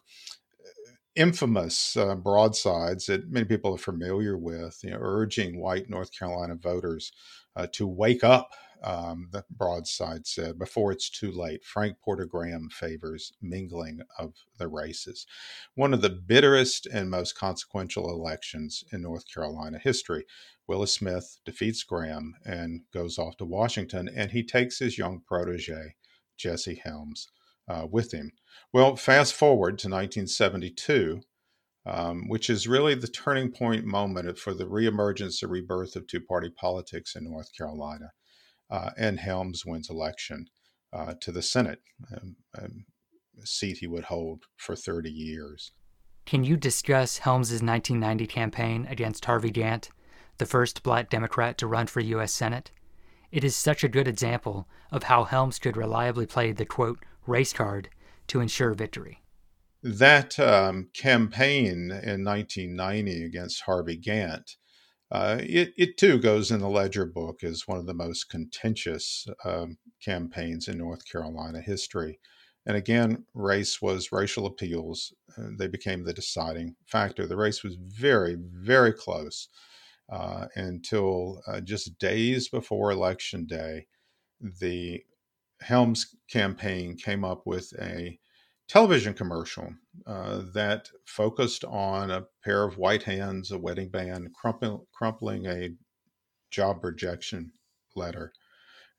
infamous 1.16 1.96
uh, 1.96 2.14
broadsides 2.14 3.06
that 3.06 3.30
many 3.30 3.44
people 3.44 3.74
are 3.74 3.78
familiar 3.78 4.36
with, 4.36 4.78
you 4.82 4.90
know, 4.90 4.98
urging 5.00 5.60
white 5.60 5.90
North 5.90 6.16
Carolina 6.16 6.54
voters 6.54 7.12
uh, 7.56 7.66
to 7.72 7.86
wake 7.86 8.22
up 8.24 8.50
um, 8.82 9.28
the 9.30 9.44
broadside 9.50 10.26
said, 10.26 10.58
before 10.58 10.92
it's 10.92 11.10
too 11.10 11.30
late, 11.30 11.64
Frank 11.64 11.98
Porter 12.02 12.24
Graham 12.24 12.68
favors 12.70 13.32
mingling 13.40 14.00
of 14.18 14.34
the 14.58 14.68
races. 14.68 15.26
One 15.74 15.92
of 15.92 16.02
the 16.02 16.10
bitterest 16.10 16.86
and 16.86 17.10
most 17.10 17.36
consequential 17.36 18.08
elections 18.08 18.84
in 18.92 19.02
North 19.02 19.24
Carolina 19.32 19.78
history. 19.78 20.24
Willis 20.66 20.94
Smith 20.94 21.38
defeats 21.44 21.82
Graham 21.82 22.36
and 22.44 22.82
goes 22.92 23.18
off 23.18 23.36
to 23.38 23.44
Washington, 23.44 24.08
and 24.14 24.30
he 24.30 24.42
takes 24.42 24.78
his 24.78 24.96
young 24.96 25.20
protege, 25.20 25.96
Jesse 26.36 26.80
Helms, 26.82 27.28
uh, 27.70 27.86
with 27.90 28.12
him. 28.12 28.32
Well, 28.72 28.96
fast 28.96 29.34
forward 29.34 29.78
to 29.78 29.88
1972. 29.88 31.20
Um, 31.86 32.28
which 32.28 32.50
is 32.50 32.68
really 32.68 32.94
the 32.94 33.08
turning 33.08 33.50
point 33.50 33.86
moment 33.86 34.38
for 34.38 34.52
the 34.52 34.66
reemergence 34.66 35.42
or 35.42 35.48
rebirth 35.48 35.96
of 35.96 36.06
two 36.06 36.20
party 36.20 36.50
politics 36.50 37.16
in 37.16 37.24
North 37.24 37.48
Carolina 37.56 38.10
uh, 38.70 38.90
and 38.98 39.18
Helms 39.18 39.64
wins 39.64 39.88
election 39.88 40.46
uh, 40.92 41.14
to 41.22 41.32
the 41.32 41.40
Senate, 41.40 41.80
um, 42.14 42.36
um, 42.58 42.84
a 43.42 43.46
seat 43.46 43.78
he 43.78 43.86
would 43.86 44.04
hold 44.04 44.44
for 44.58 44.76
30 44.76 45.10
years. 45.10 45.72
Can 46.26 46.44
you 46.44 46.58
discuss 46.58 47.18
Helms's 47.18 47.62
1990 47.62 48.26
campaign 48.26 48.86
against 48.90 49.24
Harvey 49.24 49.50
Gantt, 49.50 49.88
the 50.36 50.46
first 50.46 50.82
black 50.82 51.08
Democrat 51.08 51.56
to 51.58 51.66
run 51.66 51.86
for 51.86 52.00
U.S. 52.00 52.32
Senate? 52.32 52.72
It 53.32 53.42
is 53.42 53.56
such 53.56 53.82
a 53.82 53.88
good 53.88 54.06
example 54.06 54.68
of 54.90 55.04
how 55.04 55.24
Helms 55.24 55.58
could 55.58 55.78
reliably 55.78 56.26
play 56.26 56.52
the 56.52 56.66
quote 56.66 56.98
race 57.26 57.52
card 57.52 57.88
to 58.28 58.40
ensure 58.40 58.74
victory. 58.74 59.22
That 59.82 60.38
um, 60.38 60.90
campaign 60.94 61.90
in 61.90 62.24
1990 62.24 63.24
against 63.24 63.62
Harvey 63.62 63.98
Gantt 63.98 64.56
uh, 65.12 65.38
it, 65.40 65.72
it 65.76 65.96
too 65.96 66.18
goes 66.18 66.50
in 66.50 66.60
the 66.60 66.68
Ledger 66.68 67.04
book 67.04 67.42
as 67.42 67.66
one 67.66 67.78
of 67.78 67.86
the 67.86 67.94
most 67.94 68.30
contentious 68.30 69.26
um, 69.44 69.76
campaigns 70.02 70.68
in 70.68 70.78
North 70.78 71.04
Carolina 71.10 71.60
history. 71.60 72.20
And 72.66 72.76
again, 72.76 73.24
race 73.34 73.82
was 73.82 74.12
racial 74.12 74.46
appeals. 74.46 75.12
Uh, 75.36 75.48
they 75.58 75.66
became 75.66 76.04
the 76.04 76.12
deciding 76.12 76.76
factor. 76.86 77.26
The 77.26 77.36
race 77.36 77.64
was 77.64 77.74
very, 77.74 78.36
very 78.38 78.92
close 78.92 79.48
uh, 80.10 80.46
until 80.54 81.42
uh, 81.48 81.60
just 81.60 81.98
days 81.98 82.48
before 82.48 82.92
Election 82.92 83.46
Day. 83.46 83.86
The 84.60 85.02
Helms 85.62 86.16
campaign 86.30 86.96
came 86.96 87.24
up 87.24 87.42
with 87.46 87.72
a 87.80 88.18
television 88.68 89.12
commercial 89.12 89.74
uh, 90.06 90.42
that 90.54 90.88
focused 91.04 91.64
on 91.64 92.10
a 92.10 92.24
pair 92.44 92.62
of 92.62 92.78
white 92.78 93.02
hands, 93.02 93.50
a 93.50 93.58
wedding 93.58 93.88
band, 93.88 94.28
crumpling, 94.32 94.80
crumpling 94.92 95.46
a 95.46 95.70
job 96.50 96.84
rejection 96.84 97.50
letter. 97.96 98.32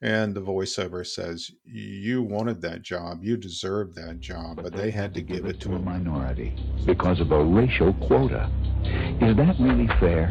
And 0.02 0.34
the 0.34 0.42
voiceover 0.42 1.06
says, 1.06 1.50
You 1.64 2.22
wanted 2.22 2.60
that 2.62 2.82
job, 2.82 3.22
you 3.22 3.36
deserved 3.36 3.94
that 3.96 4.20
job, 4.20 4.56
but, 4.56 4.64
but 4.64 4.74
they 4.74 4.90
had 4.90 5.14
to 5.14 5.22
give 5.22 5.46
it 5.46 5.60
to 5.60 5.74
a 5.74 5.78
minority 5.78 6.54
because 6.84 7.20
of 7.20 7.30
a 7.30 7.44
racial 7.44 7.94
quota. 7.94 8.50
Is 9.22 9.36
that 9.36 9.56
really 9.60 9.88
fair? 10.00 10.26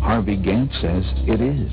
Harvey 0.00 0.36
Gantt 0.36 0.72
says 0.80 1.04
it 1.28 1.40
is. 1.40 1.70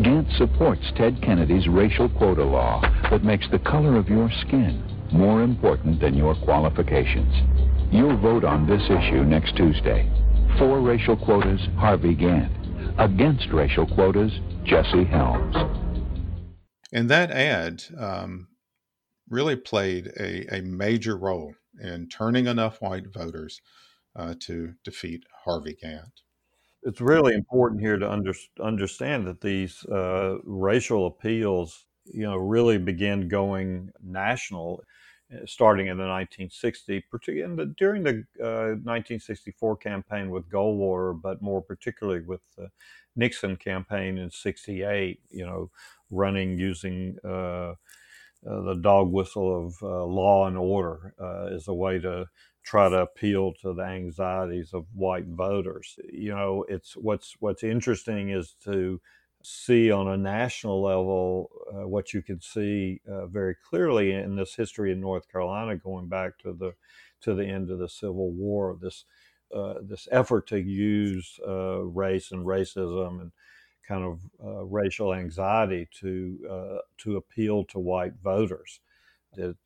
Gantt 0.00 0.36
supports 0.38 0.84
Ted 0.96 1.20
Kennedy's 1.22 1.68
racial 1.68 2.08
quota 2.08 2.44
law 2.44 2.80
that 3.10 3.24
makes 3.24 3.46
the 3.50 3.58
color 3.58 3.96
of 3.96 4.08
your 4.08 4.30
skin 4.46 4.82
more 5.12 5.42
important 5.42 6.00
than 6.00 6.14
your 6.14 6.34
qualifications. 6.34 7.32
You'll 7.92 8.16
vote 8.18 8.44
on 8.44 8.66
this 8.66 8.82
issue 8.84 9.24
next 9.24 9.56
Tuesday. 9.56 10.10
For 10.58 10.80
racial 10.80 11.16
quotas, 11.16 11.60
Harvey 11.76 12.14
Gantt. 12.14 12.50
Against 12.98 13.48
racial 13.52 13.86
quotas, 13.86 14.32
Jesse 14.64 15.04
Helms. 15.04 15.56
And 16.92 17.10
that 17.10 17.30
ad 17.30 17.82
um, 17.98 18.48
really 19.28 19.56
played 19.56 20.12
a, 20.18 20.56
a 20.56 20.62
major 20.62 21.16
role 21.16 21.54
in 21.80 22.08
turning 22.08 22.46
enough 22.46 22.80
white 22.80 23.12
voters 23.12 23.60
uh, 24.16 24.34
to 24.40 24.74
defeat 24.84 25.24
Harvey 25.44 25.76
Gantt. 25.82 26.12
It's 26.82 27.00
really 27.00 27.34
important 27.34 27.80
here 27.80 27.96
to 27.96 28.10
under, 28.10 28.32
understand 28.62 29.26
that 29.26 29.40
these 29.40 29.84
uh, 29.86 30.36
racial 30.44 31.06
appeals, 31.06 31.86
you 32.06 32.22
know, 32.22 32.36
really 32.36 32.78
began 32.78 33.28
going 33.28 33.90
national 34.02 34.82
uh, 35.32 35.38
starting 35.46 35.86
in 35.86 35.96
the 35.96 36.04
1960s, 36.04 37.02
particularly 37.10 37.56
the, 37.56 37.66
during 37.76 38.02
the 38.02 38.24
uh, 38.40 38.76
1964 38.82 39.76
campaign 39.76 40.30
with 40.30 40.48
Goldwater, 40.50 41.18
but 41.20 41.40
more 41.40 41.62
particularly 41.62 42.20
with 42.20 42.42
the 42.56 42.68
Nixon 43.16 43.56
campaign 43.56 44.18
in 44.18 44.30
'68. 44.30 45.20
You 45.30 45.46
know, 45.46 45.70
running 46.10 46.58
using 46.58 47.16
uh, 47.24 47.74
uh, 48.48 48.60
the 48.60 48.74
dog 48.74 49.10
whistle 49.10 49.66
of 49.66 49.82
uh, 49.82 50.04
law 50.04 50.46
and 50.46 50.58
order 50.58 51.14
uh, 51.20 51.54
as 51.54 51.68
a 51.68 51.74
way 51.74 51.98
to 51.98 52.26
try 52.62 52.88
to 52.88 52.96
appeal 52.96 53.52
to 53.52 53.72
the 53.74 53.82
anxieties 53.82 54.72
of 54.74 54.86
white 54.94 55.26
voters. 55.26 55.98
You 56.12 56.34
know, 56.34 56.64
it's 56.68 56.94
what's 56.96 57.36
what's 57.40 57.62
interesting 57.62 58.30
is 58.30 58.54
to 58.64 59.00
see 59.44 59.90
on 59.90 60.08
a 60.08 60.16
national 60.16 60.82
level 60.82 61.50
uh, 61.72 61.86
what 61.86 62.14
you 62.14 62.22
can 62.22 62.40
see 62.40 63.00
uh, 63.08 63.26
very 63.26 63.54
clearly 63.68 64.12
in 64.12 64.36
this 64.36 64.54
history 64.54 64.90
in 64.90 65.00
North 65.00 65.30
Carolina, 65.30 65.76
going 65.76 66.08
back 66.08 66.38
to 66.38 66.52
the 66.52 66.74
to 67.20 67.34
the 67.34 67.44
end 67.44 67.70
of 67.70 67.78
the 67.78 67.88
Civil 67.88 68.32
War. 68.32 68.76
This 68.80 69.04
uh, 69.54 69.74
this 69.82 70.08
effort 70.10 70.48
to 70.48 70.58
use 70.58 71.38
uh, 71.46 71.80
race 71.82 72.32
and 72.32 72.44
racism 72.44 73.20
and 73.20 73.32
kind 73.86 74.02
of 74.02 74.20
uh, 74.42 74.64
racial 74.64 75.14
anxiety 75.14 75.86
to 76.00 76.38
uh, 76.50 76.78
to 76.98 77.16
appeal 77.16 77.64
to 77.64 77.78
white 77.78 78.14
voters. 78.22 78.80
It 79.36 79.56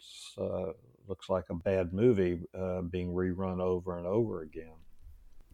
looks 1.06 1.28
like 1.28 1.44
a 1.50 1.54
bad 1.54 1.92
movie 1.92 2.40
being 2.90 3.12
rerun 3.12 3.60
over 3.60 3.96
and 3.98 4.06
over 4.06 4.42
again. 4.42 4.72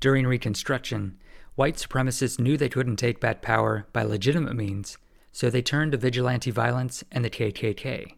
During 0.00 0.26
Reconstruction, 0.26 1.18
white 1.54 1.76
supremacists 1.76 2.40
knew 2.40 2.56
they 2.56 2.68
couldn't 2.68 2.96
take 2.96 3.20
back 3.20 3.42
power 3.42 3.86
by 3.92 4.02
legitimate 4.02 4.56
means, 4.56 4.98
so 5.32 5.50
they 5.50 5.62
turned 5.62 5.92
to 5.92 5.98
vigilante 5.98 6.50
violence 6.50 7.04
and 7.12 7.24
the 7.24 7.30
KKK. 7.30 8.14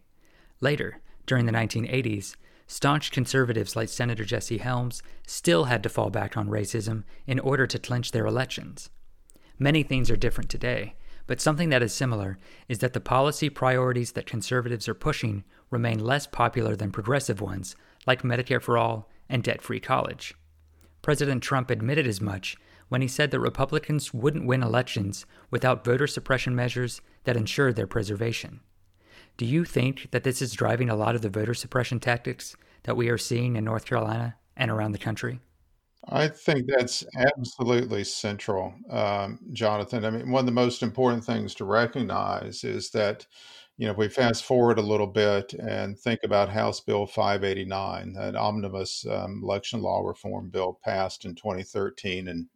Later, 0.59 1.01
during 1.25 1.45
the 1.45 1.51
1980s, 1.51 2.35
staunch 2.67 3.11
conservatives 3.11 3.75
like 3.75 3.89
Senator 3.89 4.23
Jesse 4.23 4.57
Helms 4.57 5.01
still 5.25 5.65
had 5.65 5.83
to 5.83 5.89
fall 5.89 6.09
back 6.09 6.35
on 6.35 6.49
racism 6.49 7.03
in 7.25 7.39
order 7.39 7.67
to 7.67 7.79
clinch 7.79 8.11
their 8.11 8.25
elections. 8.25 8.89
Many 9.59 9.83
things 9.83 10.11
are 10.11 10.17
different 10.17 10.49
today, 10.49 10.95
but 11.27 11.41
something 11.41 11.69
that 11.69 11.83
is 11.83 11.93
similar 11.93 12.37
is 12.67 12.79
that 12.79 12.93
the 12.93 12.99
policy 12.99 13.49
priorities 13.49 14.13
that 14.13 14.25
conservatives 14.25 14.87
are 14.87 14.93
pushing 14.93 15.43
remain 15.69 15.99
less 15.99 16.25
popular 16.25 16.75
than 16.75 16.91
progressive 16.91 17.41
ones, 17.41 17.75
like 18.05 18.21
Medicare 18.21 18.61
for 18.61 18.77
All 18.77 19.09
and 19.29 19.43
debt 19.43 19.61
free 19.61 19.79
college. 19.79 20.33
President 21.01 21.43
Trump 21.43 21.69
admitted 21.69 22.07
as 22.07 22.21
much 22.21 22.57
when 22.89 23.01
he 23.01 23.07
said 23.07 23.31
that 23.31 23.39
Republicans 23.39 24.13
wouldn't 24.13 24.45
win 24.45 24.63
elections 24.63 25.25
without 25.51 25.83
voter 25.83 26.07
suppression 26.07 26.55
measures 26.55 27.01
that 27.25 27.37
ensure 27.37 27.73
their 27.73 27.87
preservation. 27.87 28.61
Do 29.37 29.45
you 29.45 29.65
think 29.65 30.09
that 30.11 30.23
this 30.23 30.41
is 30.41 30.53
driving 30.53 30.89
a 30.89 30.95
lot 30.95 31.15
of 31.15 31.21
the 31.21 31.29
voter 31.29 31.53
suppression 31.53 31.99
tactics 31.99 32.55
that 32.83 32.97
we 32.97 33.09
are 33.09 33.17
seeing 33.17 33.55
in 33.55 33.63
North 33.63 33.85
Carolina 33.85 34.35
and 34.55 34.71
around 34.71 34.93
the 34.93 34.97
country? 34.97 35.39
I 36.09 36.29
think 36.29 36.67
that's 36.67 37.03
absolutely 37.17 38.03
central, 38.05 38.73
um, 38.89 39.39
Jonathan. 39.51 40.05
I 40.05 40.09
mean, 40.09 40.31
one 40.31 40.41
of 40.41 40.45
the 40.45 40.51
most 40.53 40.81
important 40.81 41.23
things 41.23 41.53
to 41.55 41.65
recognize 41.65 42.63
is 42.63 42.91
that, 42.91 43.27
you 43.77 43.85
know, 43.85 43.91
if 43.91 43.97
we 43.97 44.07
fast 44.07 44.45
forward 44.45 44.79
a 44.79 44.83
little 44.83 45.07
bit 45.07 45.53
and 45.53 45.99
think 45.99 46.21
about 46.23 46.49
House 46.49 46.79
Bill 46.79 47.05
589, 47.05 48.15
an 48.17 48.35
omnibus 48.37 49.05
um, 49.11 49.41
election 49.43 49.81
law 49.81 49.99
reform 49.99 50.49
bill 50.49 50.79
passed 50.83 51.25
in 51.25 51.35
2013 51.35 52.29
and 52.29 52.47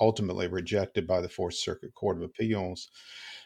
ultimately 0.00 0.46
rejected 0.46 1.06
by 1.06 1.20
the 1.20 1.28
Fourth 1.28 1.54
Circuit 1.54 1.94
Court 1.94 2.16
of 2.18 2.22
Appeals. 2.22 2.88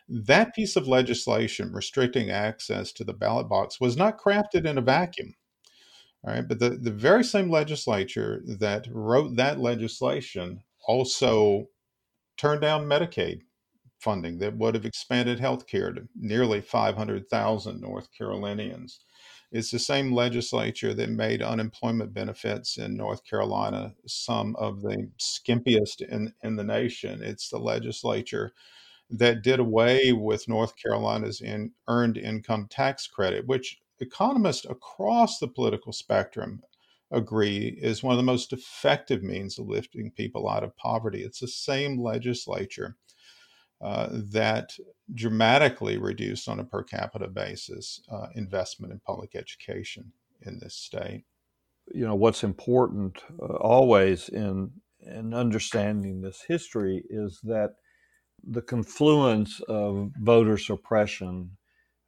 That 0.09 0.49
mm-hmm. 0.49 0.55
piece 0.55 0.77
of 0.77 0.89
legislation 0.89 1.73
restricting 1.73 2.31
access 2.31 2.93
to 2.93 3.05
the 3.05 3.15
ballot 3.15 3.49
box 3.49 3.81
was 3.81 3.97
not 3.97 4.21
crafted 4.21 4.67
in 4.67 4.79
a 4.79 4.83
vacuum. 4.83 5.35
All 6.27 6.33
right, 6.33 6.47
but 6.47 6.59
the, 6.59 6.71
the 6.71 6.91
very 6.91 7.23
same 7.23 7.51
legislature 7.51 8.43
that 8.47 8.87
wrote 8.91 9.37
that 9.37 9.61
legislation 9.61 10.63
also 10.87 11.69
turned 12.37 12.63
down 12.63 12.87
Medicaid 12.87 13.43
funding 13.99 14.39
that 14.39 14.57
would 14.57 14.75
have 14.75 14.85
expanded 14.85 15.41
health 15.41 15.67
care 15.67 15.93
to 15.93 16.07
nearly 16.15 16.61
500,000 16.61 17.81
North 17.81 18.09
Carolinians. 18.17 19.01
It's 19.55 19.71
the 19.71 19.79
same 19.79 20.13
legislature 20.13 20.95
that 20.95 21.11
made 21.11 21.41
unemployment 21.41 22.13
benefits 22.13 22.77
in 22.77 22.97
North 22.97 23.25
Carolina 23.25 23.95
some 24.05 24.57
of 24.57 24.83
the 24.83 25.09
skimpiest 25.17 26.01
in, 26.01 26.35
in 26.43 26.57
the 26.57 26.65
nation. 26.65 27.23
It's 27.23 27.51
the 27.51 27.61
legislature 27.61 28.53
that 29.11 29.45
did 29.45 29.61
away 29.61 30.11
with 30.11 30.49
North 30.49 30.75
Carolina's 30.77 31.41
in, 31.41 31.71
earned 31.87 32.19
income 32.19 32.67
tax 32.69 33.07
credit, 33.07 33.47
which 33.47 33.81
economists 34.01 34.67
across 34.69 35.39
the 35.39 35.47
political 35.47 35.93
spectrum 35.93 36.61
agree 37.13 37.79
is 37.81 38.03
one 38.03 38.13
of 38.13 38.19
the 38.19 38.25
most 38.25 38.53
effective 38.53 39.23
means 39.23 39.57
of 39.57 39.69
lifting 39.69 40.11
people 40.11 40.49
out 40.49 40.65
of 40.65 40.77
poverty. 40.77 41.23
It's 41.23 41.39
the 41.39 41.47
same 41.47 42.03
legislature 42.03 42.97
uh, 43.81 44.09
that 44.11 44.77
dramatically 45.13 45.99
reduced 45.99 46.49
on 46.49 46.61
a 46.61 46.65
per 46.65 46.83
capita 46.83 47.29
basis 47.29 48.01
uh, 48.11 48.27
investment 48.35 48.93
in 48.93 49.01
public 49.01 49.35
education 49.35 50.13
in 50.43 50.59
this 50.61 50.75
state. 50.75 51.25
You 51.93 52.07
know, 52.07 52.15
what's 52.15 52.45
important 52.45 53.23
uh, 53.43 53.57
always 53.57 54.29
in, 54.29 54.71
in 55.01 55.35
understanding 55.35 56.21
this 56.21 56.45
history 56.49 57.05
is 57.11 57.41
that 57.43 57.75
the 58.43 58.63
confluence 58.63 59.61
of 59.69 60.11
voter 60.19 60.59
suppression 60.59 61.51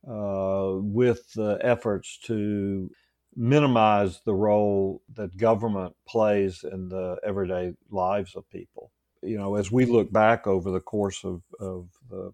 uh, 0.09 0.73
with 0.77 1.33
the 1.35 1.59
efforts 1.63 2.19
to 2.25 2.91
minimize 3.35 4.21
the 4.25 4.35
role 4.35 5.03
that 5.15 5.37
government 5.37 5.95
plays 6.09 6.65
in 6.65 6.89
the 6.89 7.17
everyday 7.25 7.75
lives 7.91 8.35
of 8.35 8.49
people. 8.51 8.91
You 9.27 9.39
know, 9.39 9.57
as 9.57 9.73
we 9.73 9.85
look 9.85 10.13
back 10.13 10.47
over 10.47 10.71
the 10.71 10.81
course 10.81 11.25
of, 11.25 11.43
of 11.61 11.89
the, 12.09 12.33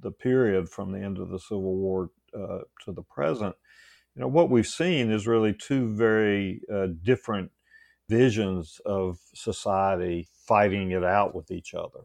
the 0.00 0.10
period 0.10 0.68
from 0.68 0.92
the 0.92 1.00
end 1.00 1.18
of 1.18 1.28
the 1.28 1.38
Civil 1.38 1.76
War 1.76 2.10
uh, 2.34 2.60
to 2.84 2.92
the 2.92 3.02
present, 3.02 3.54
you 4.14 4.20
know, 4.20 4.28
what 4.28 4.50
we've 4.50 4.66
seen 4.66 5.10
is 5.10 5.26
really 5.26 5.52
two 5.52 5.94
very 5.94 6.60
uh, 6.72 6.88
different 7.02 7.50
visions 8.08 8.80
of 8.84 9.18
society 9.34 10.28
fighting 10.46 10.90
it 10.90 11.04
out 11.04 11.34
with 11.34 11.50
each 11.50 11.74
other. 11.74 12.00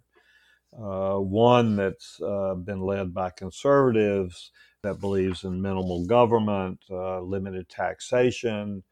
Uh, 0.78 1.18
one 1.18 1.76
that's 1.76 2.22
uh, 2.22 2.54
been 2.54 2.82
led 2.82 3.14
by 3.14 3.30
conservatives 3.32 4.52
that 4.84 5.00
believes 5.00 5.44
in 5.44 5.62
minimal 5.62 6.06
government, 6.06 6.80
uh, 6.92 7.20
limited 7.22 7.68
taxation, 7.70 8.84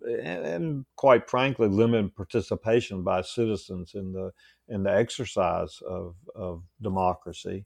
and, 0.00 0.46
and, 0.46 0.86
quite 0.96 1.28
frankly, 1.28 1.68
limited 1.68 2.14
participation 2.14 3.02
by 3.02 3.22
citizens 3.22 3.92
in 3.94 4.12
the 4.12 4.30
in 4.68 4.82
the 4.82 4.94
exercise 4.94 5.80
of, 5.86 6.14
of 6.34 6.62
democracy. 6.80 7.64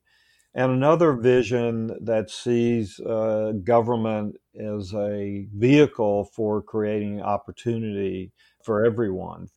And 0.54 0.72
another 0.72 1.12
vision 1.12 1.96
that 2.04 2.30
sees 2.30 2.98
uh, 3.00 3.52
government 3.62 4.36
as 4.58 4.92
a 4.94 5.46
vehicle 5.54 6.24
for 6.24 6.62
creating 6.62 7.22
opportunity 7.22 8.32
for 8.64 8.84
everyone, 8.84 9.48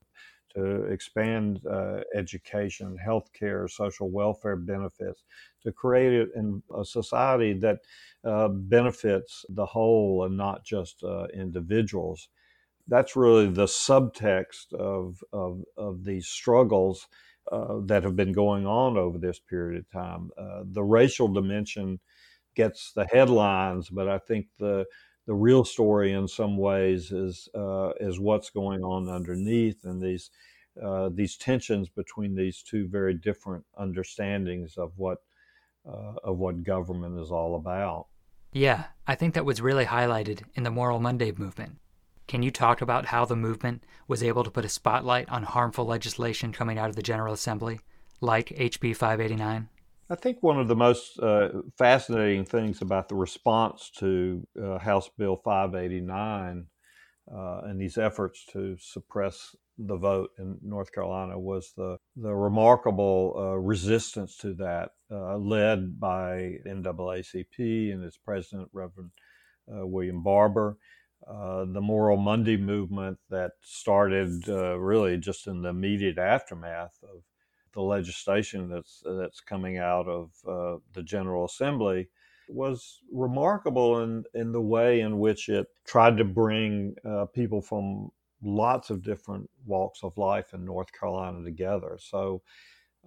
to 0.53 0.83
expand 0.83 1.61
uh, 1.65 2.01
education, 2.13 2.97
healthcare, 3.03 3.69
social 3.69 4.09
welfare 4.09 4.57
benefits, 4.57 5.23
to 5.63 5.71
create 5.71 6.27
a, 6.35 6.79
a 6.79 6.85
society 6.85 7.53
that 7.53 7.79
uh, 8.25 8.49
benefits 8.49 9.45
the 9.49 9.65
whole 9.65 10.25
and 10.25 10.37
not 10.37 10.63
just 10.63 11.03
uh, 11.03 11.25
individuals. 11.33 12.27
That's 12.87 13.15
really 13.15 13.47
the 13.47 13.65
subtext 13.65 14.73
of, 14.73 15.23
of, 15.31 15.63
of 15.77 16.03
these 16.03 16.27
struggles 16.27 17.07
uh, 17.51 17.79
that 17.85 18.03
have 18.03 18.15
been 18.15 18.33
going 18.33 18.65
on 18.65 18.97
over 18.97 19.17
this 19.17 19.39
period 19.39 19.79
of 19.79 19.89
time. 19.91 20.29
Uh, 20.37 20.63
the 20.65 20.83
racial 20.83 21.27
dimension 21.27 21.99
gets 22.55 22.91
the 22.93 23.05
headlines, 23.05 23.89
but 23.89 24.07
I 24.07 24.17
think 24.19 24.47
the 24.57 24.85
the 25.27 25.33
real 25.35 25.63
story 25.63 26.13
in 26.13 26.27
some 26.27 26.57
ways 26.57 27.11
is 27.11 27.47
uh, 27.55 27.91
is 27.99 28.19
what's 28.19 28.49
going 28.49 28.83
on 28.83 29.07
underneath 29.07 29.85
and 29.85 30.01
these 30.01 30.31
uh, 30.81 31.09
these 31.13 31.37
tensions 31.37 31.89
between 31.89 32.35
these 32.35 32.61
two 32.61 32.87
very 32.87 33.13
different 33.13 33.65
understandings 33.77 34.77
of 34.77 34.93
what 34.95 35.19
uh, 35.87 36.13
of 36.23 36.37
what 36.37 36.63
government 36.63 37.19
is 37.19 37.31
all 37.31 37.55
about. 37.55 38.07
Yeah, 38.53 38.85
I 39.07 39.15
think 39.15 39.33
that 39.35 39.45
was 39.45 39.61
really 39.61 39.85
highlighted 39.85 40.43
in 40.55 40.63
the 40.63 40.71
Moral 40.71 40.99
Monday 40.99 41.31
movement. 41.31 41.77
Can 42.27 42.43
you 42.43 42.51
talk 42.51 42.81
about 42.81 43.07
how 43.07 43.25
the 43.25 43.35
movement 43.35 43.83
was 44.07 44.23
able 44.23 44.43
to 44.43 44.51
put 44.51 44.65
a 44.65 44.69
spotlight 44.69 45.29
on 45.29 45.43
harmful 45.43 45.85
legislation 45.85 46.51
coming 46.51 46.77
out 46.77 46.89
of 46.89 46.95
the 46.95 47.01
General 47.01 47.33
Assembly, 47.33 47.79
like 48.21 48.49
HB 48.49 48.95
589? 48.95 49.69
I 50.09 50.15
think 50.15 50.41
one 50.41 50.59
of 50.59 50.67
the 50.67 50.75
most 50.75 51.19
uh, 51.19 51.49
fascinating 51.77 52.45
things 52.45 52.81
about 52.81 53.07
the 53.09 53.15
response 53.15 53.89
to 53.97 54.45
uh, 54.61 54.77
House 54.77 55.09
Bill 55.17 55.37
589 55.37 56.67
uh, 57.33 57.61
and 57.63 57.79
these 57.79 57.97
efforts 57.97 58.45
to 58.51 58.75
suppress 58.79 59.55
the 59.77 59.95
vote 59.95 60.31
in 60.37 60.57
North 60.61 60.91
Carolina 60.91 61.39
was 61.39 61.73
the 61.75 61.97
the 62.15 62.33
remarkable 62.33 63.35
uh, 63.37 63.57
resistance 63.57 64.37
to 64.37 64.53
that, 64.55 64.91
uh, 65.11 65.37
led 65.37 65.99
by 65.99 66.57
NAACP 66.65 67.93
and 67.93 68.03
its 68.03 68.17
president, 68.17 68.69
Reverend 68.73 69.11
uh, 69.73 69.85
William 69.85 70.21
Barber. 70.23 70.77
Uh, 71.27 71.65
the 71.65 71.81
Moral 71.81 72.17
Monday 72.17 72.57
movement 72.57 73.17
that 73.29 73.51
started 73.61 74.47
uh, 74.49 74.77
really 74.77 75.17
just 75.17 75.47
in 75.47 75.61
the 75.61 75.69
immediate 75.69 76.17
aftermath 76.17 76.97
of 77.03 77.23
the 77.73 77.81
legislation 77.81 78.69
that's 78.69 79.03
that's 79.05 79.39
coming 79.39 79.77
out 79.77 80.07
of 80.07 80.31
uh, 80.47 80.77
the 80.93 81.03
General 81.03 81.45
Assembly 81.45 82.09
was 82.49 82.99
remarkable 83.11 84.01
in, 84.03 84.23
in 84.33 84.51
the 84.51 84.61
way 84.61 84.99
in 85.01 85.19
which 85.19 85.47
it 85.47 85.67
tried 85.85 86.17
to 86.17 86.25
bring 86.25 86.95
people 87.33 87.61
from 87.61 88.09
lots 88.43 88.89
of 88.89 89.03
different 89.03 89.49
walks 89.65 90.03
of 90.03 90.17
life 90.17 90.53
in 90.53 90.65
North 90.65 90.91
Carolina 90.91 91.43
together. 91.43 91.97
So 91.99 92.41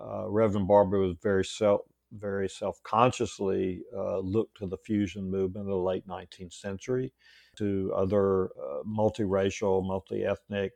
uh, 0.01 0.29
Reverend 0.29 0.69
Barber 0.69 0.99
was 0.99 1.17
very 1.23 1.45
self 1.45 1.83
very 2.13 2.49
self 2.49 2.81
consciously 2.85 3.83
uh, 3.97 4.19
looked 4.21 4.59
to 4.59 4.67
the 4.67 4.79
fusion 4.79 5.29
movement 5.29 5.67
of 5.67 5.75
the 5.75 5.77
late 5.77 6.07
19th 6.07 6.53
century, 6.53 7.13
to 7.59 7.93
other 7.97 8.47
uh, 8.47 8.83
multiracial, 8.89 9.87
multi 9.87 10.25
ethnic, 10.25 10.73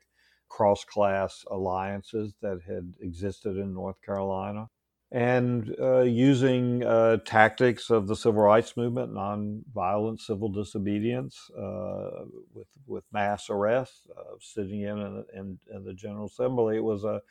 cross 0.48 0.84
class 0.84 1.44
alliances 1.50 2.34
that 2.42 2.60
had 2.66 2.94
existed 3.00 3.56
in 3.58 3.74
North 3.74 4.00
Carolina. 4.02 4.68
and 5.10 5.74
uh, 5.80 6.00
using 6.02 6.84
uh, 6.84 7.16
tactics 7.24 7.88
of 7.90 8.06
the 8.08 8.16
civil 8.16 8.42
rights 8.42 8.76
movement, 8.76 9.12
nonviolent 9.12 10.20
civil 10.20 10.50
disobedience, 10.50 11.50
uh, 11.58 12.24
with 12.52 12.68
with 12.86 13.04
mass 13.12 13.48
arrests, 13.48 14.06
uh, 14.18 14.34
sitting 14.40 14.82
in, 14.82 15.24
in, 15.34 15.58
in 15.74 15.84
the 15.84 15.94
General 15.94 16.26
Assembly. 16.26 16.76
It 16.76 16.84
was 16.84 17.04
a, 17.04 17.22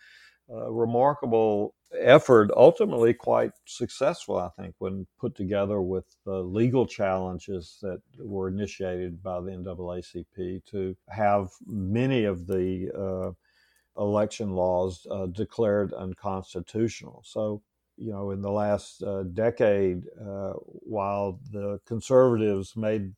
remarkable 0.50 1.76
effort, 2.00 2.52
ultimately 2.56 3.14
quite 3.14 3.52
successful, 3.66 4.38
I 4.38 4.50
think, 4.50 4.76
when 4.80 5.08
put 5.20 5.36
together 5.36 5.82
with 5.82 6.06
the 6.26 6.42
legal 6.44 6.86
challenges 6.86 7.78
that 7.82 8.02
were 8.20 8.50
initiated 8.50 9.24
by 9.24 9.40
the 9.42 9.52
NAACP 9.52 10.66
to 10.66 10.96
have 11.10 11.50
many 11.66 12.26
of 12.26 12.48
the 12.48 12.92
uh, 12.98 14.02
election 14.02 14.52
laws 14.52 15.06
uh, 15.10 15.28
declared 15.28 15.94
unconstitutional. 15.94 17.24
So, 17.26 17.62
you 17.98 18.12
know, 18.12 18.32
in 18.32 18.42
the 18.42 18.52
last 18.52 19.02
uh, 19.02 19.24
decade, 19.24 20.04
uh, 20.22 20.54
while 20.54 21.40
the 21.52 21.80
conservatives 21.86 22.76
made 22.76 23.14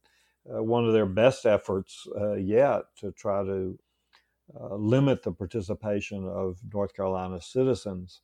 uh, 0.52 0.64
one 0.64 0.86
of 0.86 0.94
their 0.94 1.06
best 1.06 1.46
efforts 1.46 2.08
yet 2.38 2.84
to 3.00 3.12
try 3.12 3.44
to 3.44 3.78
uh, 4.60 4.76
limit 4.76 5.24
the 5.24 5.32
participation 5.32 6.28
of 6.28 6.58
North 6.74 6.96
Carolina 6.96 7.42
citizens 7.42 8.22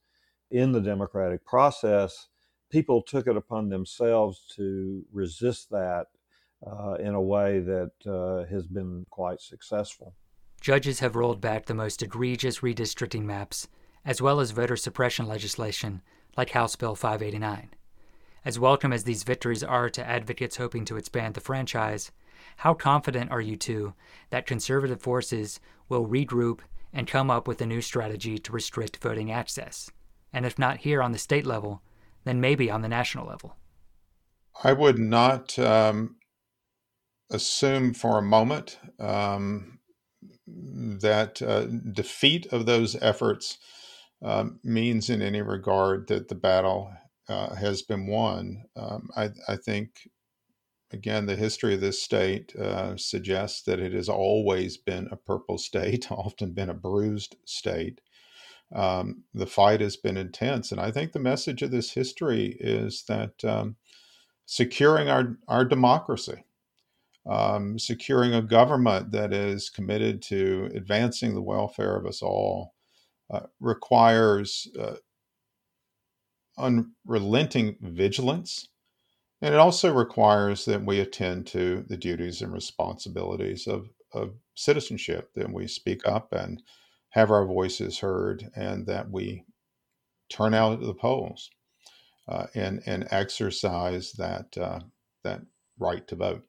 in 0.52 0.72
the 0.72 0.82
democratic 0.82 1.46
process, 1.46 2.28
people 2.70 3.02
took 3.02 3.28
it 3.28 3.36
upon 3.36 3.70
themselves 3.70 4.46
to 4.56 5.04
resist 5.12 5.70
that 5.72 6.08
in 7.00 7.14
a 7.14 7.22
way 7.22 7.60
that 7.60 7.92
has 8.50 8.66
been 8.66 9.06
quite 9.12 9.40
successful 9.40 10.16
judges 10.66 11.00
have 11.00 11.16
rolled 11.16 11.40
back 11.40 11.68
the 11.68 11.76
most 11.76 12.02
egregious 12.02 12.62
redistricting 12.62 13.22
maps, 13.22 13.68
as 14.04 14.20
well 14.20 14.40
as 14.40 14.50
voter 14.50 14.76
suppression 14.76 15.28
legislation 15.28 16.02
like 16.36 16.50
House 16.50 16.76
Bill 16.76 16.96
589. 16.96 17.70
As 18.44 18.58
welcome 18.58 18.92
as 18.92 19.04
these 19.04 19.22
victories 19.22 19.64
are 19.64 19.92
to 19.92 20.04
advocates 20.04 20.58
hoping 20.58 20.84
to 20.86 20.98
expand 20.98 21.36
the 21.36 21.40
franchise, 21.40 22.12
how 22.58 22.74
confident 22.74 23.30
are 23.30 23.42
you 23.42 23.56
two 23.56 23.94
that 24.32 24.48
conservative 24.48 25.00
forces 25.00 25.60
will 25.90 26.08
regroup 26.08 26.60
and 26.94 27.08
come 27.08 27.30
up 27.30 27.48
with 27.48 27.62
a 27.62 27.66
new 27.66 27.82
strategy 27.82 28.38
to 28.38 28.52
restrict 28.52 28.98
voting 28.98 29.32
access? 29.32 29.90
And 30.32 30.46
if 30.46 30.60
not 30.60 30.78
here 30.78 31.02
on 31.02 31.12
the 31.12 31.18
state 31.18 31.46
level, 31.46 31.82
then 32.24 32.42
maybe 32.42 32.70
on 32.70 32.82
the 32.82 32.90
national 32.90 33.28
level? 33.28 33.56
I 34.64 34.74
would 34.74 35.00
not 35.00 35.58
um, 35.60 36.16
assume 37.32 37.94
for 37.94 38.18
a 38.18 38.24
moment 38.24 38.80
um, 39.00 39.80
that 40.48 41.42
uh, 41.42 41.66
defeat 41.66 42.48
of 42.52 42.66
those 42.66 42.96
efforts 43.02 43.58
um, 44.24 44.60
means 44.64 45.10
in 45.10 45.22
any 45.22 45.42
regard 45.42 46.08
that 46.08 46.30
the 46.30 46.36
battle 46.36 46.92
uh, 47.28 47.56
has 47.56 47.82
been 47.82 48.08
won. 48.08 48.64
Um, 48.76 49.10
I, 49.16 49.30
I, 49.48 49.56
think, 49.56 50.08
again, 50.96 51.26
the 51.26 51.36
history 51.36 51.74
of 51.76 51.82
this 51.82 52.02
state 52.02 52.56
uh, 52.56 52.96
suggests 52.96 53.62
that 53.64 53.80
it 53.80 53.94
has 53.94 54.10
always 54.10 54.78
been 54.78 55.08
a 55.12 55.18
purple 55.18 55.58
state, 55.58 56.10
often 56.12 56.54
been 56.54 56.70
a 56.70 56.74
bruised 56.74 57.36
state. 57.46 58.02
Um, 58.74 59.24
the 59.34 59.46
fight 59.46 59.82
has 59.82 59.96
been 59.98 60.18
intense. 60.18 60.72
And 60.72 60.82
I 60.82 60.90
think 60.90 61.12
the 61.12 61.20
message 61.20 61.62
of 61.62 61.70
this 61.70 61.92
history 61.92 62.58
is 62.60 63.04
that 63.08 63.44
um, 63.44 63.76
securing 64.46 65.10
our, 65.10 65.38
our 65.48 65.66
democracy, 65.66 66.44
um, 67.28 67.78
securing 67.78 68.34
a 68.34 68.42
government 68.42 69.12
that 69.12 69.34
is 69.34 69.70
committed 69.70 70.22
to 70.24 70.72
advancing 70.74 71.36
the 71.36 71.42
welfare 71.42 71.96
of 71.96 72.06
us 72.06 72.22
all 72.22 72.74
uh, 73.30 73.42
requires 73.60 74.68
uh, 74.80 74.96
unrelenting 76.58 77.76
vigilance. 77.82 78.70
And 79.42 79.54
it 79.54 79.60
also 79.60 79.94
requires 79.94 80.66
that 80.66 80.86
we 80.86 81.00
attend 81.00 81.48
to 81.48 81.86
the 81.88 81.98
duties 81.98 82.42
and 82.42 82.54
responsibilities 82.54 83.68
of, 83.68 83.90
of 84.14 84.34
citizenship, 84.56 85.32
that 85.36 85.52
we 85.52 85.68
speak 85.68 86.08
up 86.08 86.34
and 86.34 86.64
have 87.10 87.32
our 87.32 87.46
voices 87.46 88.00
heard, 88.00 88.50
and 88.56 88.88
that 88.88 89.10
we 89.10 89.44
turn 90.30 90.54
out 90.54 90.74
at 90.74 90.82
the 90.82 90.94
polls 90.94 91.50
uh, 92.28 92.48
and, 92.56 92.82
and 92.86 93.08
exercise 93.12 94.14
that, 94.14 94.58
uh, 94.58 94.80
that 95.24 95.42
right 95.78 96.08
to 96.08 96.16
vote 96.16 96.44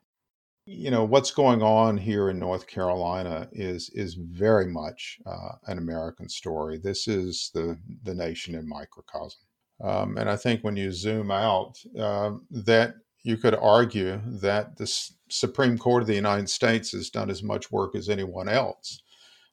you 0.66 0.90
know 0.90 1.04
what's 1.04 1.30
going 1.30 1.62
on 1.62 1.96
here 1.96 2.28
in 2.28 2.40
North 2.40 2.66
Carolina 2.66 3.48
is 3.52 3.88
is 3.94 4.14
very 4.14 4.66
much 4.66 5.18
uh, 5.24 5.52
an 5.68 5.78
American 5.78 6.28
story. 6.28 6.76
This 6.76 7.06
is 7.06 7.50
the 7.54 7.78
the 8.02 8.14
nation 8.14 8.56
in 8.56 8.68
microcosm, 8.68 9.40
um, 9.82 10.16
and 10.16 10.28
I 10.28 10.36
think 10.36 10.62
when 10.62 10.76
you 10.76 10.92
zoom 10.92 11.30
out, 11.30 11.78
uh, 11.98 12.32
that 12.50 12.94
you 13.22 13.36
could 13.36 13.54
argue 13.54 14.20
that 14.40 14.76
the 14.76 14.86
Supreme 15.28 15.76
Court 15.76 16.02
of 16.02 16.06
the 16.06 16.14
United 16.14 16.48
States 16.48 16.92
has 16.92 17.10
done 17.10 17.30
as 17.30 17.42
much 17.42 17.72
work 17.72 17.94
as 17.94 18.08
anyone 18.08 18.48
else 18.48 19.02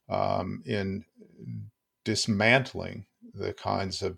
um, 0.09 0.61
in 0.65 1.03
dismantling 2.05 3.05
the 3.33 3.53
kinds 3.53 4.01
of 4.01 4.17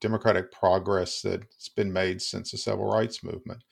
democratic 0.00 0.52
progress 0.52 1.22
that's 1.22 1.68
been 1.70 1.92
made 1.92 2.22
since 2.22 2.50
the 2.50 2.58
civil 2.58 2.84
rights 2.84 3.24
movement. 3.24 3.64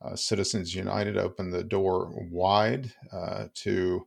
Uh, 0.00 0.14
Citizens 0.16 0.74
United 0.74 1.16
opened 1.16 1.52
the 1.52 1.64
door 1.64 2.12
wide 2.30 2.92
uh, 3.12 3.46
to 3.54 4.06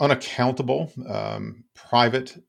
unaccountable 0.00 0.92
um, 1.08 1.64
private 1.74 2.42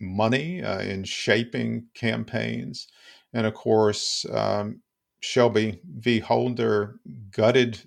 money 0.00 0.62
uh, 0.62 0.80
in 0.80 1.04
shaping 1.04 1.86
campaigns. 1.94 2.88
And 3.32 3.46
of 3.46 3.54
course, 3.54 4.24
um, 4.32 4.80
Shelby 5.20 5.80
v. 5.84 6.20
Holder 6.20 7.00
gutted 7.30 7.80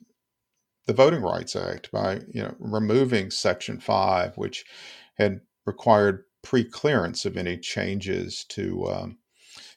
the 0.85 0.93
Voting 0.93 1.21
Rights 1.21 1.55
Act 1.55 1.91
by 1.91 2.21
you 2.29 2.41
know 2.41 2.55
removing 2.59 3.31
Section 3.31 3.79
5, 3.79 4.37
which 4.37 4.65
had 5.15 5.41
required 5.65 6.23
pre-clearance 6.41 7.25
of 7.25 7.37
any 7.37 7.57
changes 7.57 8.45
to 8.49 8.87
um, 8.89 9.17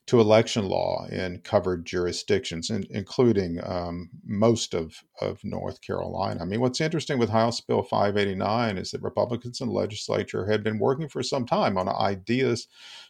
to 0.07 0.21
election 0.21 0.67
law 0.67 1.07
in 1.07 1.41
covered 1.41 1.87
jurisdictions, 1.87 2.69
in, 2.69 2.85
including 2.91 3.59
um, 3.65 4.11
most 4.25 4.75
of, 4.75 5.03
of 5.21 5.43
North 5.45 5.81
Carolina. 5.81 6.43
I 6.43 6.45
mean, 6.45 6.61
what's 6.61 6.81
interesting 6.81 7.19
with 7.19 7.31
House 7.31 7.61
Bill 7.61 7.83
589 7.83 8.77
is 8.77 8.91
that 8.91 9.03
Republicans 9.03 9.61
in 9.61 9.69
the 9.69 9.73
legislature 9.73 10.47
had 10.47 10.63
been 10.63 10.79
working 10.79 11.09
for 11.09 11.23
some 11.23 11.47
time 11.47 11.79
on 11.79 11.89
ideas 11.89 12.69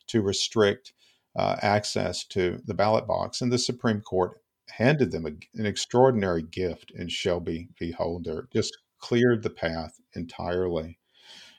to 0.08 0.22
restrict 0.22 0.92
uh, 1.36 1.56
access 1.62 2.24
to 2.26 2.60
the 2.64 2.74
ballot 2.74 3.08
box, 3.08 3.40
and 3.40 3.52
the 3.52 3.58
Supreme 3.58 4.00
Court 4.00 4.40
handed 4.70 5.10
them 5.10 5.26
a, 5.26 5.30
an 5.58 5.66
extraordinary 5.66 6.42
gift 6.42 6.92
in 6.92 7.08
Shelby 7.08 7.68
v. 7.78 7.90
Holder, 7.90 8.48
just 8.52 8.78
cleared 8.98 9.42
the 9.42 9.50
path 9.50 10.00
entirely. 10.14 10.98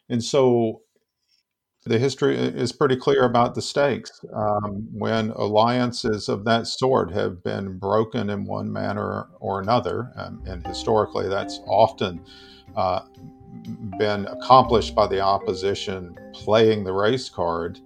And 0.08 0.24
so 0.24 0.82
the 1.86 2.00
history 2.00 2.36
is 2.36 2.72
pretty 2.72 2.96
clear 2.96 3.26
about 3.26 3.54
the 3.54 3.62
stakes. 3.62 4.12
Um, 4.34 4.88
when 4.92 5.30
alliances 5.32 6.30
of 6.30 6.44
that 6.46 6.66
sort 6.66 7.12
have 7.12 7.44
been 7.44 7.78
broken 7.78 8.32
in 8.32 8.46
one 8.46 8.72
manner 8.72 9.28
or 9.40 9.62
another, 9.62 10.12
um, 10.16 10.42
and 10.48 10.66
historically 10.66 11.30
that's 11.30 11.60
often 11.68 12.26
uh, 12.76 13.02
been 14.00 14.26
accomplished 14.26 14.96
by 14.96 15.06
the 15.06 15.20
opposition 15.20 16.18
playing 16.34 16.84
the 16.84 16.92
race 16.92 17.30
card, 17.30 17.80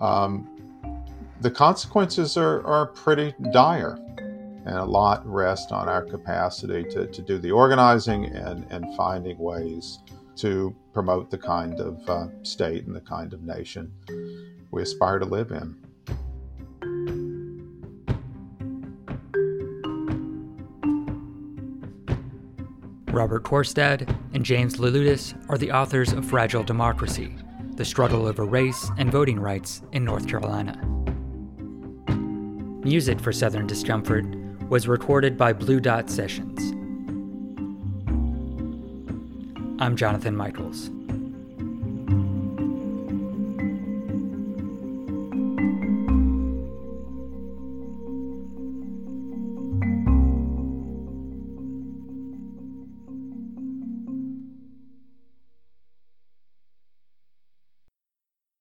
um, 0.00 0.48
the 1.42 1.50
consequences 1.50 2.38
are, 2.38 2.66
are 2.66 2.86
pretty 2.86 3.34
dire. 3.52 3.98
And 4.64 4.76
a 4.76 4.84
lot 4.84 5.26
rest 5.26 5.70
on 5.70 5.88
our 5.88 6.04
capacity 6.04 6.84
to, 6.90 7.06
to 7.06 7.22
do 7.22 7.38
the 7.38 7.50
organizing 7.50 8.26
and, 8.26 8.66
and 8.70 8.94
finding 8.96 9.38
ways 9.38 10.00
to 10.38 10.74
promote 10.92 11.30
the 11.30 11.38
kind 11.38 11.80
of 11.80 12.08
uh, 12.08 12.26
state 12.42 12.86
and 12.86 12.94
the 12.94 13.00
kind 13.00 13.32
of 13.32 13.42
nation 13.42 13.92
we 14.70 14.82
aspire 14.82 15.18
to 15.18 15.24
live 15.24 15.50
in. 15.50 15.76
Robert 23.18 23.42
Korstad 23.42 24.16
and 24.32 24.44
James 24.44 24.76
Leloudis 24.76 25.34
are 25.50 25.58
the 25.58 25.72
authors 25.72 26.12
of 26.12 26.24
Fragile 26.24 26.62
Democracy 26.62 27.34
The 27.74 27.84
Struggle 27.84 28.26
Over 28.26 28.44
Race 28.44 28.90
and 28.96 29.10
Voting 29.10 29.40
Rights 29.40 29.82
in 29.90 30.04
North 30.04 30.28
Carolina. 30.28 30.80
Music 32.84 33.18
for 33.18 33.32
Southern 33.32 33.66
Discomfort 33.66 34.24
was 34.68 34.86
recorded 34.86 35.36
by 35.36 35.52
Blue 35.52 35.80
Dot 35.80 36.08
Sessions. 36.08 36.77
I'm 39.80 39.94
Jonathan 39.94 40.36
Michaels. 40.36 40.90